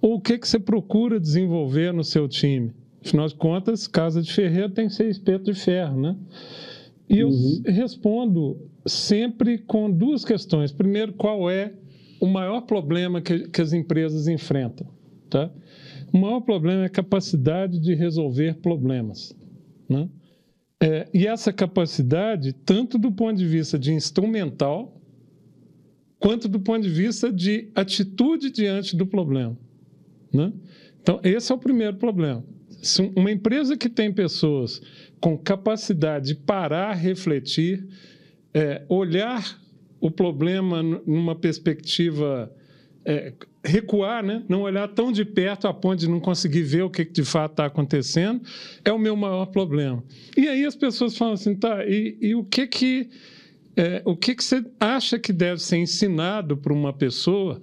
[0.00, 2.72] Ou o que, que você procura desenvolver no seu time?
[3.04, 6.16] Afinal de contas, casa de ferreiro tem que ser espeto de ferro, né?
[7.08, 7.62] E eu uhum.
[7.66, 10.70] respondo sempre com duas questões.
[10.70, 11.72] Primeiro, qual é
[12.20, 14.86] o maior problema que, que as empresas enfrentam?
[15.30, 15.50] Tá?
[16.12, 19.34] O maior problema é a capacidade de resolver problemas.
[19.88, 20.08] Né?
[20.82, 25.00] É, e essa capacidade, tanto do ponto de vista de instrumental,
[26.18, 29.56] quanto do ponto de vista de atitude diante do problema.
[30.32, 30.52] Né?
[31.00, 32.44] Então, esse é o primeiro problema.
[32.82, 34.82] Se uma empresa que tem pessoas
[35.20, 37.86] com capacidade de parar, refletir,
[38.52, 39.60] é, olhar
[40.00, 42.50] o problema numa perspectiva
[43.04, 43.32] é,
[43.64, 44.42] recuar, né?
[44.48, 47.52] não olhar tão de perto a ponto de não conseguir ver o que de fato
[47.52, 48.42] está acontecendo,
[48.84, 50.02] é o meu maior problema.
[50.36, 53.10] E aí as pessoas falam assim, tá, e, e o que que
[53.76, 57.60] é, o que que você acha que deve ser ensinado para uma pessoa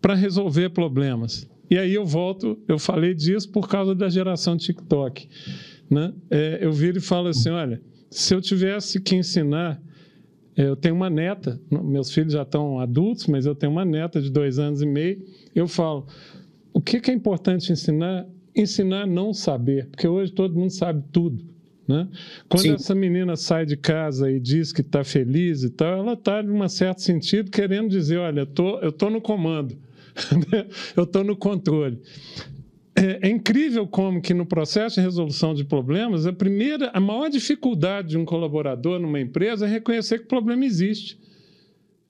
[0.00, 1.48] para resolver problemas?
[1.70, 5.28] E aí eu volto, eu falei disso por causa da geração TikTok,
[5.88, 6.12] né?
[6.30, 7.80] É, eu viro e falo assim, olha,
[8.10, 9.80] se eu tivesse que ensinar
[10.56, 14.30] eu tenho uma neta, meus filhos já estão adultos, mas eu tenho uma neta de
[14.30, 15.24] dois anos e meio.
[15.54, 16.06] Eu falo,
[16.72, 18.26] o que, é importante ensinar?
[18.54, 21.42] Ensinar a não saber, porque hoje todo mundo sabe tudo.
[21.88, 22.06] Né?
[22.48, 22.74] Quando Sim.
[22.74, 26.50] essa menina sai de casa e diz que está feliz e tal, ela está, em
[26.50, 29.76] um certo sentido, querendo dizer: olha, tô, eu estou no comando,
[30.94, 31.98] eu estou no controle
[33.02, 37.28] é, é, incrível como que no processo de resolução de problemas, a primeira, a maior
[37.28, 41.18] dificuldade de um colaborador numa empresa é reconhecer que o problema existe.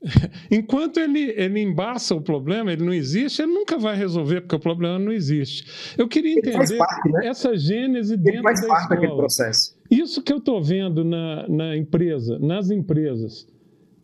[0.51, 4.61] Enquanto ele, ele embaça o problema, ele não existe, ele nunca vai resolver, porque o
[4.61, 5.95] problema não existe.
[5.97, 7.27] Eu queria entender parte, né?
[7.27, 9.01] essa gênese dentro ele faz da parte escola.
[9.01, 9.77] daquele processo.
[9.91, 13.47] Isso que eu estou vendo na, na empresa, nas empresas,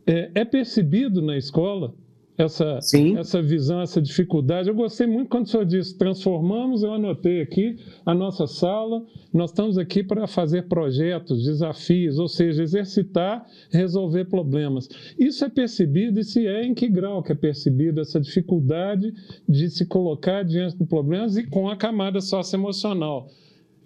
[0.07, 1.95] é, é percebido na escola?
[2.39, 2.79] Essa,
[3.19, 4.69] essa visão, essa dificuldade.
[4.69, 7.77] Eu gostei muito quando o senhor disse: transformamos, eu anotei aqui,
[8.07, 9.05] a nossa sala.
[9.35, 14.89] Nós estamos aqui para fazer projetos, desafios, ou seja, exercitar, resolver problemas.
[15.19, 19.13] Isso é percebido e se é em que grau que é percebido essa dificuldade
[19.49, 23.29] de se colocar diante de problemas e com a camada socioemocional.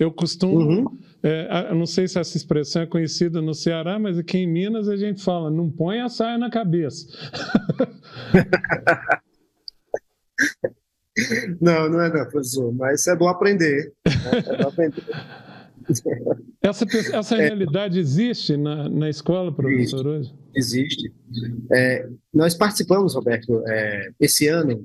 [0.02, 0.98] Eu costumo, uhum.
[1.22, 4.96] é, não sei se essa expressão é conhecida no Ceará, mas aqui em Minas a
[4.96, 7.06] gente fala: não põe a saia na cabeça.
[11.60, 13.92] não, não é não, professor, mas é bom aprender.
[14.04, 14.12] Né?
[14.44, 15.04] É bom aprender.
[16.60, 16.84] essa,
[17.16, 20.34] essa é, realidade existe na, na escola, professor, existe, hoje?
[20.56, 21.12] Existe.
[21.72, 24.84] É, nós participamos, Roberto, é, esse ano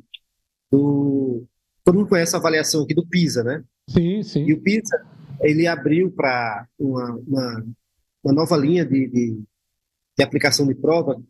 [0.71, 1.43] do.
[1.83, 3.63] Todo mundo conhece a avaliação aqui do PISA, né?
[3.89, 4.45] Sim, sim.
[4.45, 5.05] E o PISA,
[5.41, 7.65] ele abriu para uma, uma,
[8.23, 9.43] uma, nova linha de, de,
[10.17, 11.21] de aplicação de prova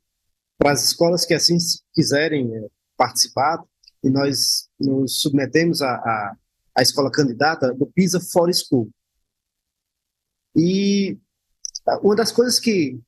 [0.57, 1.57] para as escolas que assim
[1.93, 3.63] quiserem é, participar,
[4.03, 6.35] e nós nos submetemos à, à,
[6.75, 8.89] à escola candidata do PISA for School.
[10.55, 11.17] E
[12.01, 12.99] uma das coisas que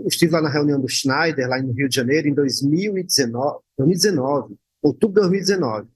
[0.00, 4.56] eu estive lá na reunião do Schneider, lá no Rio de Janeiro, em 2019, 2019
[4.82, 5.88] outubro de 2019.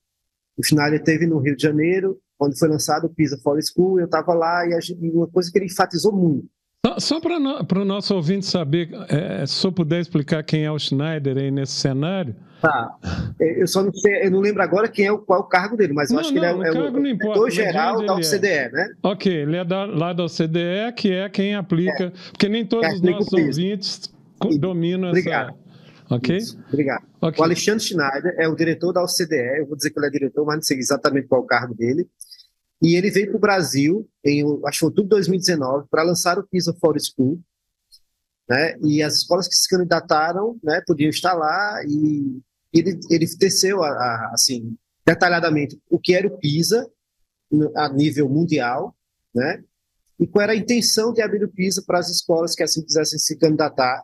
[0.56, 4.06] O Schneider teve no Rio de Janeiro quando foi lançado o Pisa for School, eu
[4.06, 6.44] estava lá e, uma coisa que ele enfatizou muito.
[6.84, 10.76] Só, só para o nosso ouvinte saber, é, se eu puder explicar quem é o
[10.76, 12.34] Schneider aí nesse cenário.
[12.60, 12.98] Tá.
[13.38, 15.76] Eu só não sei, eu não lembro agora quem é o, qual é o cargo
[15.76, 18.14] dele, mas eu não, acho que não, ele é, o, é o diretor geral da
[18.14, 18.70] OCDE, é.
[18.72, 18.88] né?
[19.04, 22.12] Ok, ele é da, lá da OCDE, que é quem aplica, é.
[22.32, 24.12] porque nem todos os nossos ouvintes
[24.58, 25.50] dominam Obrigado.
[25.50, 26.16] essa.
[26.16, 26.36] ok?
[26.36, 27.04] Isso, obrigado.
[27.20, 27.40] Ok.
[27.40, 30.44] O Alexandre Schneider é o diretor da OCDE, eu vou dizer que ele é diretor,
[30.44, 32.08] mas não sei exatamente qual é o cargo dele.
[32.82, 36.46] E ele veio para o Brasil, em, acho que outubro de 2019, para lançar o
[36.46, 37.40] PISA for School.
[38.48, 38.76] Né?
[38.82, 43.88] E as escolas que se candidataram né, podiam estar lá e ele, ele teceu, a,
[43.88, 44.76] a, assim,
[45.06, 46.90] detalhadamente o que era o PISA
[47.76, 48.96] a nível mundial,
[49.34, 49.62] né?
[50.18, 53.18] E qual era a intenção de abrir o PISA para as escolas que assim quisessem
[53.18, 54.02] se candidatar.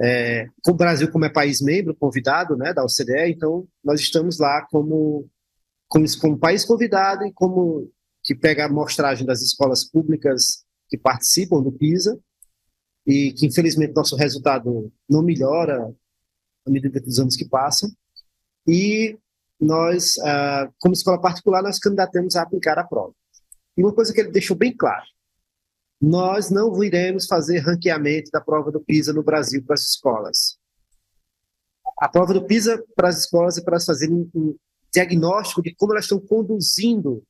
[0.00, 4.64] É, o Brasil, como é país membro, convidado né, da OCDE, então nós estamos lá
[4.70, 5.28] como,
[5.88, 7.90] como, como país convidado e como
[8.28, 12.20] que pega a amostragem das escolas públicas que participam do PISA
[13.06, 15.90] e que infelizmente nosso resultado não melhora
[16.66, 17.90] à medida dos anos que passam.
[18.66, 19.18] E
[19.58, 23.14] nós, uh, como escola particular, nós candidatamos a aplicar a prova.
[23.74, 25.06] E uma coisa que ele deixou bem claro,
[25.98, 30.58] nós não iremos fazer ranqueamento da prova do PISA no Brasil para as escolas.
[31.98, 34.54] A prova do PISA para as escolas é para fazer um, um
[34.92, 37.24] diagnóstico de como elas estão conduzindo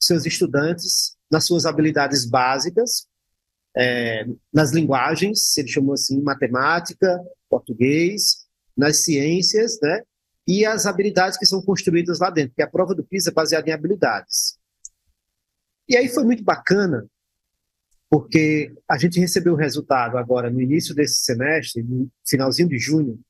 [0.00, 3.06] seus estudantes nas suas habilidades básicas,
[3.76, 8.46] é, nas linguagens, ele chamou assim, matemática, português,
[8.76, 10.02] nas ciências, né?
[10.46, 13.68] E as habilidades que são construídas lá dentro, porque a prova do PISA é baseada
[13.68, 14.58] em habilidades.
[15.88, 17.06] E aí foi muito bacana,
[18.08, 23.20] porque a gente recebeu o resultado agora no início desse semestre, no finalzinho de junho,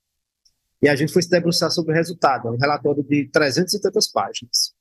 [0.83, 4.09] e a gente foi se debruçar sobre o resultado, um relatório de 300 e tantas
[4.09, 4.75] páginas.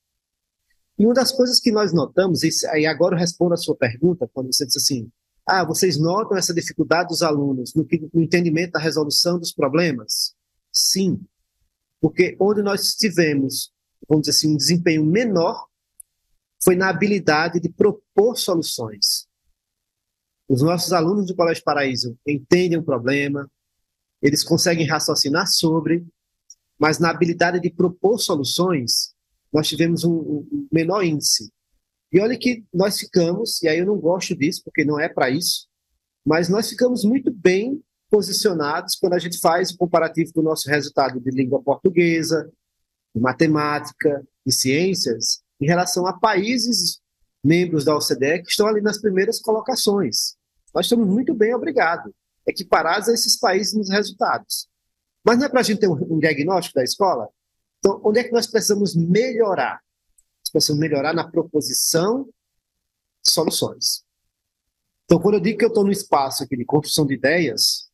[0.99, 4.53] E uma das coisas que nós notamos, e agora eu respondo a sua pergunta, quando
[4.53, 5.09] você disse assim,
[5.47, 10.35] ah, vocês notam essa dificuldade dos alunos no, no entendimento da resolução dos problemas?
[10.73, 11.25] Sim,
[12.01, 13.71] porque onde nós tivemos,
[14.07, 15.67] vamos dizer assim, um desempenho menor
[16.61, 19.25] foi na habilidade de propor soluções.
[20.49, 23.49] Os nossos alunos do Colégio Paraíso entendem o problema,
[24.21, 26.05] eles conseguem raciocinar sobre,
[26.77, 29.13] mas na habilidade de propor soluções,
[29.51, 31.51] nós tivemos um, um menor índice.
[32.11, 35.29] E olha que nós ficamos, e aí eu não gosto disso, porque não é para
[35.29, 35.67] isso,
[36.25, 41.19] mas nós ficamos muito bem posicionados quando a gente faz o comparativo do nosso resultado
[41.19, 42.51] de língua portuguesa,
[43.13, 46.99] de matemática e ciências, em relação a países
[47.43, 50.35] membros da OCDE que estão ali nas primeiras colocações.
[50.73, 52.13] Nós estamos muito bem, obrigado,
[52.45, 54.67] equiparados a esses países nos resultados.
[55.23, 57.29] Mas não é para a gente ter um, um diagnóstico da escola?
[57.79, 59.81] Então, onde é que nós precisamos melhorar?
[60.39, 62.25] Nós precisamos melhorar na proposição
[63.23, 64.03] de soluções.
[65.05, 67.89] Então, quando eu digo que eu estou no espaço aqui de construção de ideias,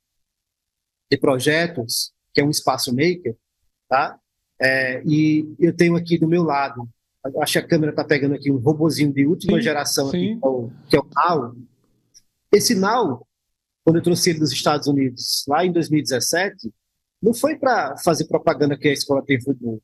[1.10, 3.36] de projetos, que é um espaço maker,
[3.88, 4.20] tá?
[4.60, 6.90] É, e eu tenho aqui do meu lado,
[7.42, 10.34] acho que a câmera está pegando aqui um robozinho de última sim, geração, sim.
[10.34, 11.56] Aqui, que, é o, que é o Now,
[12.52, 13.26] esse Now,
[13.84, 16.74] quando eu trouxe ele dos Estados Unidos lá em 2017,
[17.26, 19.82] não foi para fazer propaganda que a escola tem futebol.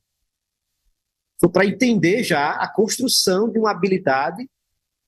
[1.40, 4.48] Foi para entender já a construção de uma habilidade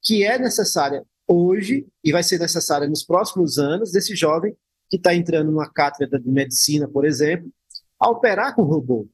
[0.02, 4.56] que é necessária hoje e vai ser necessária nos próximos anos desse jovem
[4.90, 7.48] que está entrando numa cátedra de medicina, por exemplo,
[8.00, 9.08] a operar com robô.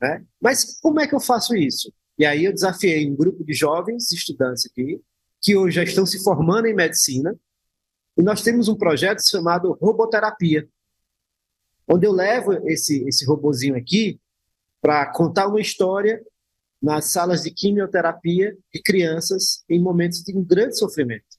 [0.00, 0.24] Né?
[0.40, 1.92] Mas como é que eu faço isso?
[2.18, 5.02] E aí eu desafiei um grupo de jovens estudantes aqui
[5.40, 7.38] que hoje já estão se formando em medicina,
[8.16, 10.68] e nós temos um projeto chamado Roboterapia,
[11.88, 14.20] onde eu levo esse, esse robozinho aqui
[14.80, 16.22] para contar uma história
[16.80, 21.38] nas salas de quimioterapia de crianças em momentos de um grande sofrimento.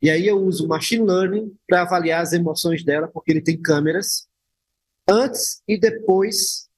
[0.00, 4.28] E aí eu uso machine learning para avaliar as emoções dela, porque ele tem câmeras
[5.08, 6.68] antes e depois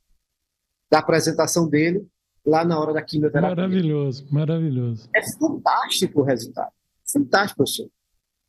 [0.90, 2.06] da apresentação dele,
[2.44, 3.56] lá na hora da quimioterapia.
[3.56, 5.10] Maravilhoso, maravilhoso.
[5.14, 6.72] É fantástico o resultado.
[7.12, 7.90] Fantástico, professor.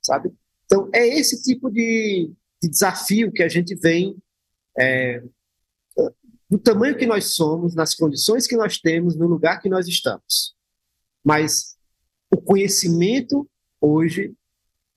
[0.02, 0.32] Sabe?
[0.66, 2.32] Então, é esse tipo de,
[2.62, 4.18] de desafio que a gente vem,
[4.78, 5.24] é,
[6.50, 10.56] do tamanho que nós somos, nas condições que nós temos, no lugar que nós estamos.
[11.24, 11.78] Mas
[12.32, 13.50] o conhecimento
[13.82, 14.34] hoje,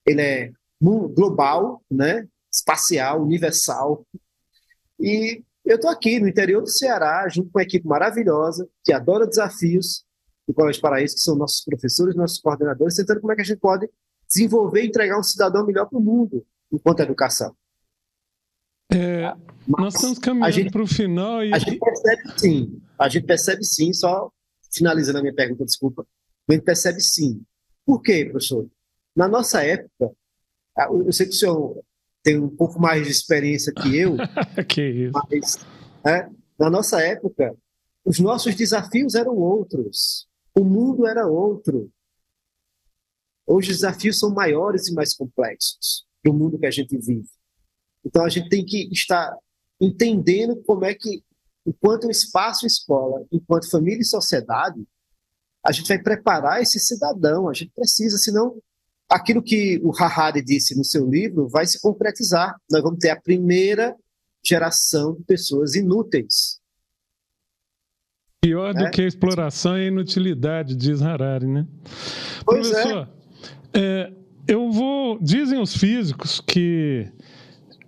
[0.06, 2.26] ele é global, né?
[2.52, 4.04] espacial, universal,
[4.98, 9.26] e eu estou aqui no interior do Ceará, junto com uma equipe maravilhosa, que adora
[9.26, 10.04] desafios
[10.46, 13.60] do Colégio Paraíso, que são nossos professores, nossos coordenadores, tentando como é que a gente
[13.60, 13.88] pode
[14.26, 17.54] desenvolver e entregar um cidadão melhor para o mundo, enquanto educação.
[18.92, 19.32] É,
[19.66, 21.54] nós estamos caminhando para o final e.
[21.54, 24.30] A gente percebe sim, a gente percebe sim, só
[24.72, 26.04] finalizando a minha pergunta, desculpa,
[26.48, 27.42] a gente percebe sim.
[27.84, 28.68] Por quê, professor?
[29.14, 30.10] Na nossa época,
[31.04, 31.84] eu sei que o senhor
[32.22, 34.16] tem um pouco mais de experiência que eu,
[34.68, 35.58] que mas
[36.04, 37.54] é, na nossa época,
[38.04, 41.90] os nossos desafios eram outros, o mundo era outro.
[43.46, 47.28] Hoje os desafios são maiores e mais complexos do mundo que a gente vive.
[48.04, 49.36] Então a gente tem que estar
[49.80, 51.22] entendendo como é que,
[51.66, 54.86] enquanto espaço escola, enquanto família e sociedade,
[55.64, 57.48] a gente vai preparar esse cidadão.
[57.48, 58.60] A gente precisa, senão
[59.08, 62.56] aquilo que o Harari disse no seu livro vai se concretizar.
[62.70, 63.94] Nós vamos ter a primeira
[64.42, 66.60] geração de pessoas inúteis.
[68.40, 68.90] Pior do é?
[68.90, 71.66] que a exploração e a inutilidade, diz Harari, né?
[72.44, 72.72] Pois é.
[72.72, 73.08] Professor,
[73.74, 73.80] é.
[73.80, 74.19] é.
[74.50, 75.16] Eu vou.
[75.22, 77.06] Dizem os físicos que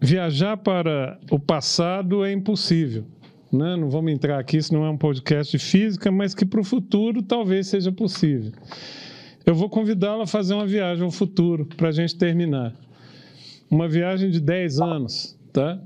[0.01, 3.05] viajar para o passado é impossível.
[3.53, 3.75] Né?
[3.75, 6.65] Não vamos entrar aqui, isso não é um podcast de física, mas que para o
[6.65, 8.53] futuro talvez seja possível.
[9.45, 12.73] Eu vou convidá-lo a fazer uma viagem ao futuro para a gente terminar.
[13.69, 15.83] Uma viagem de 10 anos, tá?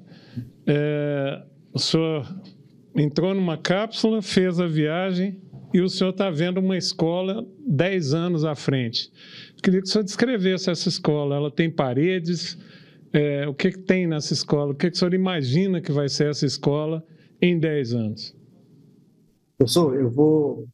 [0.67, 2.29] É, o senhor
[2.95, 5.41] entrou numa cápsula, fez a viagem
[5.73, 9.11] e o senhor está vendo uma escola 10 anos à frente.
[9.67, 11.35] Queria que o senhor descrevesse essa escola.
[11.35, 12.57] Ela tem paredes?
[13.13, 14.71] É, o que, que, tem nessa escola?
[14.71, 17.05] O que, que o senhor imagina que vai ser essa escola
[17.43, 18.37] em 10 anos?
[19.59, 20.69] Professor, eu vou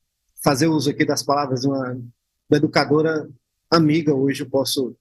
[0.45, 3.26] fazer uso aqui das palavras de uma, uma educadora
[3.70, 4.14] amiga.
[4.14, 4.95] Hoje eu posso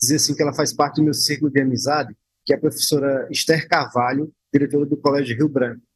[0.00, 3.28] dizer assim que ela faz parte do meu círculo de amizade que é a professora
[3.30, 5.86] Esther Carvalho, diretora do Colégio Rio Branco.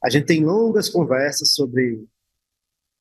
[0.00, 2.06] A gente tem longas conversas sobre.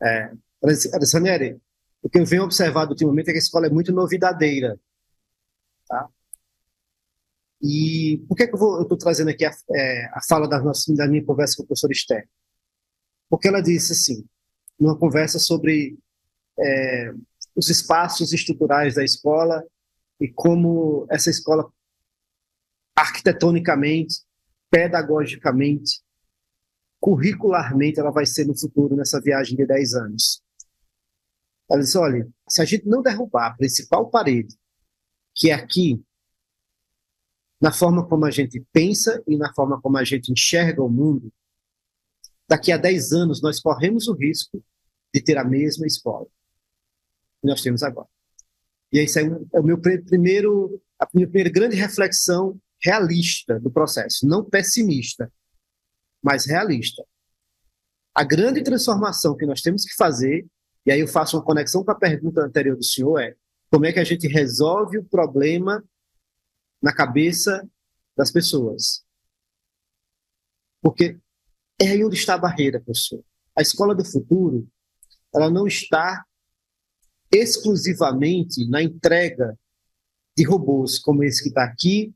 [0.01, 0.31] É,
[0.63, 1.61] Alessandra,
[2.03, 4.77] o que eu venho observado ultimamente é que a escola é muito novidadeira.
[5.87, 6.09] Tá?
[7.61, 11.07] E por que, que eu estou trazendo aqui a, é, a fala da, nossa, da
[11.07, 12.27] minha conversa com a professora Esther?
[13.29, 14.25] Porque ela disse assim,
[14.77, 15.97] numa conversa sobre
[16.59, 17.13] é,
[17.55, 19.65] os espaços estruturais da escola
[20.19, 21.71] e como essa escola
[22.93, 24.23] arquitetonicamente,
[24.69, 26.01] pedagogicamente,
[26.99, 30.42] curricularmente, ela vai ser no futuro, nessa viagem de 10 anos.
[31.69, 34.55] Ela disse: olha, se a gente não derrubar a principal parede,
[35.35, 36.03] que é aqui,
[37.59, 41.31] na forma como a gente pensa e na forma como a gente enxerga o mundo,
[42.47, 44.63] daqui a 10 anos nós corremos o risco
[45.13, 46.25] de ter a mesma escola
[47.41, 48.07] que nós temos agora.
[48.91, 54.27] E esse é, é o meu primeiro, a minha primeira grande reflexão realista do processo,
[54.27, 55.31] não pessimista,
[56.21, 57.03] mas realista.
[58.13, 60.45] A grande transformação que nós temos que fazer,
[60.85, 63.35] e aí eu faço uma conexão com a pergunta anterior do senhor, é
[63.71, 65.83] como é que a gente resolve o problema
[66.81, 67.67] na cabeça
[68.15, 69.03] das pessoas.
[70.81, 71.17] Porque
[71.79, 73.23] é aí onde está a barreira, professor.
[73.55, 74.67] A escola do futuro,
[75.33, 76.23] ela não está
[77.31, 79.57] exclusivamente na entrega
[80.37, 82.13] de robôs como esse que está aqui,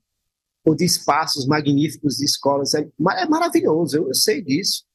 [0.66, 2.74] ou de espaços magníficos de escolas.
[2.74, 4.86] É, é maravilhoso, eu, eu, sei disso.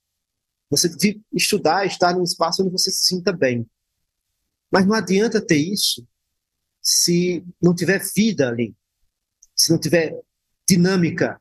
[0.73, 3.68] Você estudar, estar num espaço onde você se sinta bem.
[4.70, 6.03] Mas não adianta ter isso
[6.81, 8.75] se não tiver vida ali,
[9.55, 10.18] se não tiver
[10.66, 11.39] dinâmica,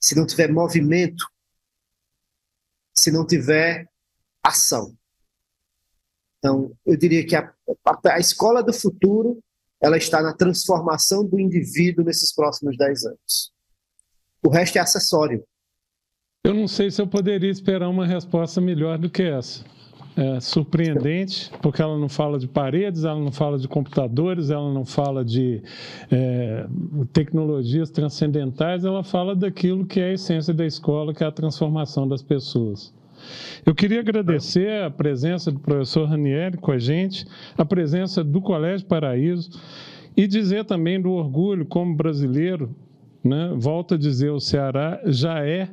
[0.00, 1.28] se não tiver movimento,
[2.96, 3.90] se não tiver
[4.40, 4.96] ação.
[6.38, 7.52] Então, eu diria que a,
[7.84, 9.42] a, a escola do futuro
[9.80, 13.52] ela está na transformação do indivíduo nesses próximos 10 anos.
[14.44, 15.44] O resto é acessório.
[16.46, 19.64] Eu não sei se eu poderia esperar uma resposta melhor do que essa.
[20.16, 24.84] É surpreendente, porque ela não fala de paredes, ela não fala de computadores, ela não
[24.84, 25.60] fala de
[26.08, 26.64] é,
[27.12, 32.06] tecnologias transcendentais, ela fala daquilo que é a essência da escola, que é a transformação
[32.06, 32.94] das pessoas.
[33.66, 37.26] Eu queria agradecer a presença do professor Ranieri com a gente,
[37.58, 39.50] a presença do Colégio Paraíso
[40.16, 42.72] e dizer também do orgulho como brasileiro,
[43.24, 43.52] né?
[43.56, 45.70] volto a dizer, o Ceará já é,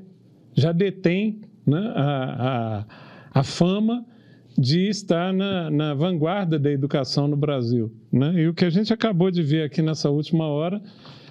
[0.56, 1.94] já detém né?
[1.96, 2.86] a,
[3.34, 4.06] a, a fama
[4.58, 7.92] de estar na, na, vanguarda da educação no Brasil.
[8.12, 8.42] Né?
[8.42, 10.82] E o que a gente acabou de ver aqui nessa última hora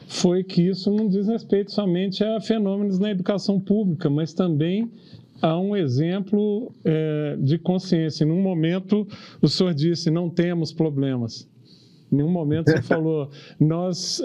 [0.06, 4.90] foi que isso não diz respeito somente a fenômenos na educação pública, mas também
[5.40, 8.24] a um exemplo é, de consciência.
[8.24, 9.06] Em um momento,
[9.40, 11.48] o senhor disse: não temos problemas.
[12.10, 14.22] Em nenhum momento você falou, nós.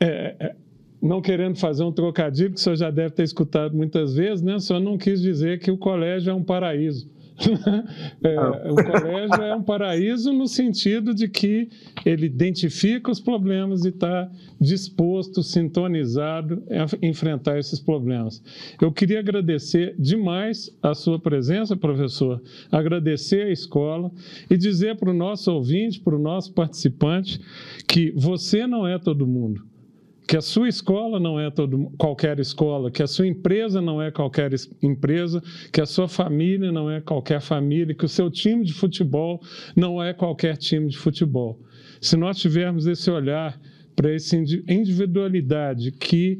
[0.00, 0.56] É, é,
[1.02, 4.54] não querendo fazer um trocadilho, que o senhor já deve ter escutado muitas vezes, né?
[4.54, 7.10] O senhor não quis dizer que o colégio é um paraíso.
[8.22, 11.68] é, o colégio é um paraíso no sentido de que
[12.04, 14.30] ele identifica os problemas e está
[14.60, 18.40] disposto, sintonizado a enfrentar esses problemas.
[18.80, 22.40] Eu queria agradecer demais a sua presença, professor,
[22.70, 24.10] agradecer a escola
[24.48, 27.40] e dizer para o nosso ouvinte, para o nosso participante,
[27.88, 29.71] que você não é todo mundo
[30.26, 34.10] que a sua escola não é todo, qualquer escola, que a sua empresa não é
[34.10, 34.52] qualquer
[34.82, 35.42] empresa,
[35.72, 39.42] que a sua família não é qualquer família, que o seu time de futebol
[39.76, 41.60] não é qualquer time de futebol.
[42.00, 43.60] Se nós tivermos esse olhar
[43.94, 46.38] para essa individualidade que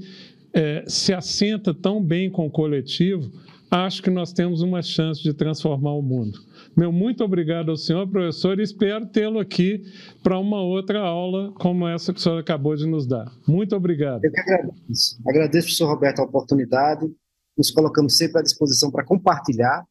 [0.52, 3.30] é, se assenta tão bem com o coletivo,
[3.70, 6.38] acho que nós temos uma chance de transformar o mundo.
[6.76, 9.82] Meu muito obrigado ao senhor, professor, e espero tê-lo aqui
[10.22, 13.30] para uma outra aula como essa que o senhor acabou de nos dar.
[13.46, 14.24] Muito obrigado.
[14.24, 15.20] Eu que agradeço.
[15.26, 17.12] Agradeço, professor Roberto, a oportunidade.
[17.56, 19.84] Nos colocamos sempre à disposição para compartilhar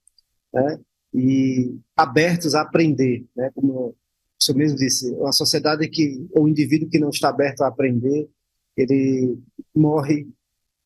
[0.52, 0.80] né,
[1.14, 3.26] e abertos a aprender.
[3.36, 3.96] Né, como o
[4.44, 8.28] senhor mesmo disse, uma sociedade que o indivíduo que não está aberto a aprender,
[8.76, 9.38] ele
[9.76, 10.28] morre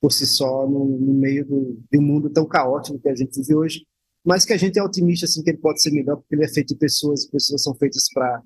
[0.02, 3.40] por si só no, no meio do, de um mundo tão caótico que a gente
[3.40, 3.86] vive hoje,
[4.26, 6.48] mas que a gente é otimista assim que ele pode ser melhor porque ele é
[6.48, 8.42] feito de pessoas, e pessoas são feitas para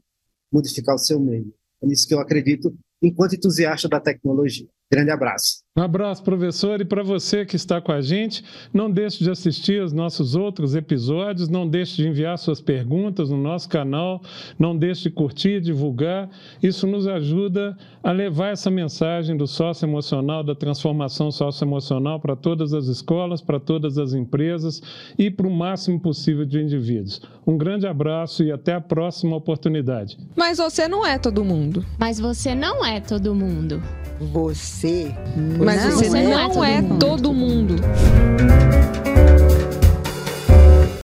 [0.52, 1.54] modificar o seu meio.
[1.82, 4.68] É nisso que eu acredito, enquanto entusiasta da tecnologia.
[4.92, 5.64] Grande abraço.
[5.80, 9.82] Um abraço, professor, e para você que está com a gente, não deixe de assistir
[9.82, 14.22] os nossos outros episódios, não deixe de enviar suas perguntas no nosso canal,
[14.60, 16.30] não deixe de curtir, divulgar.
[16.62, 22.88] Isso nos ajuda a levar essa mensagem do socioemocional, da transformação socioemocional para todas as
[22.88, 24.82] escolas, para todas as empresas
[25.18, 27.22] e para o máximo possível de indivíduos.
[27.48, 30.18] Um grande abraço e até a próxima oportunidade.
[30.36, 31.86] Mas você não é todo mundo.
[31.98, 33.82] Mas você não é todo mundo.
[34.20, 35.16] Você
[35.76, 37.00] Mas não você é não todo é mundo.
[37.00, 37.76] todo mundo.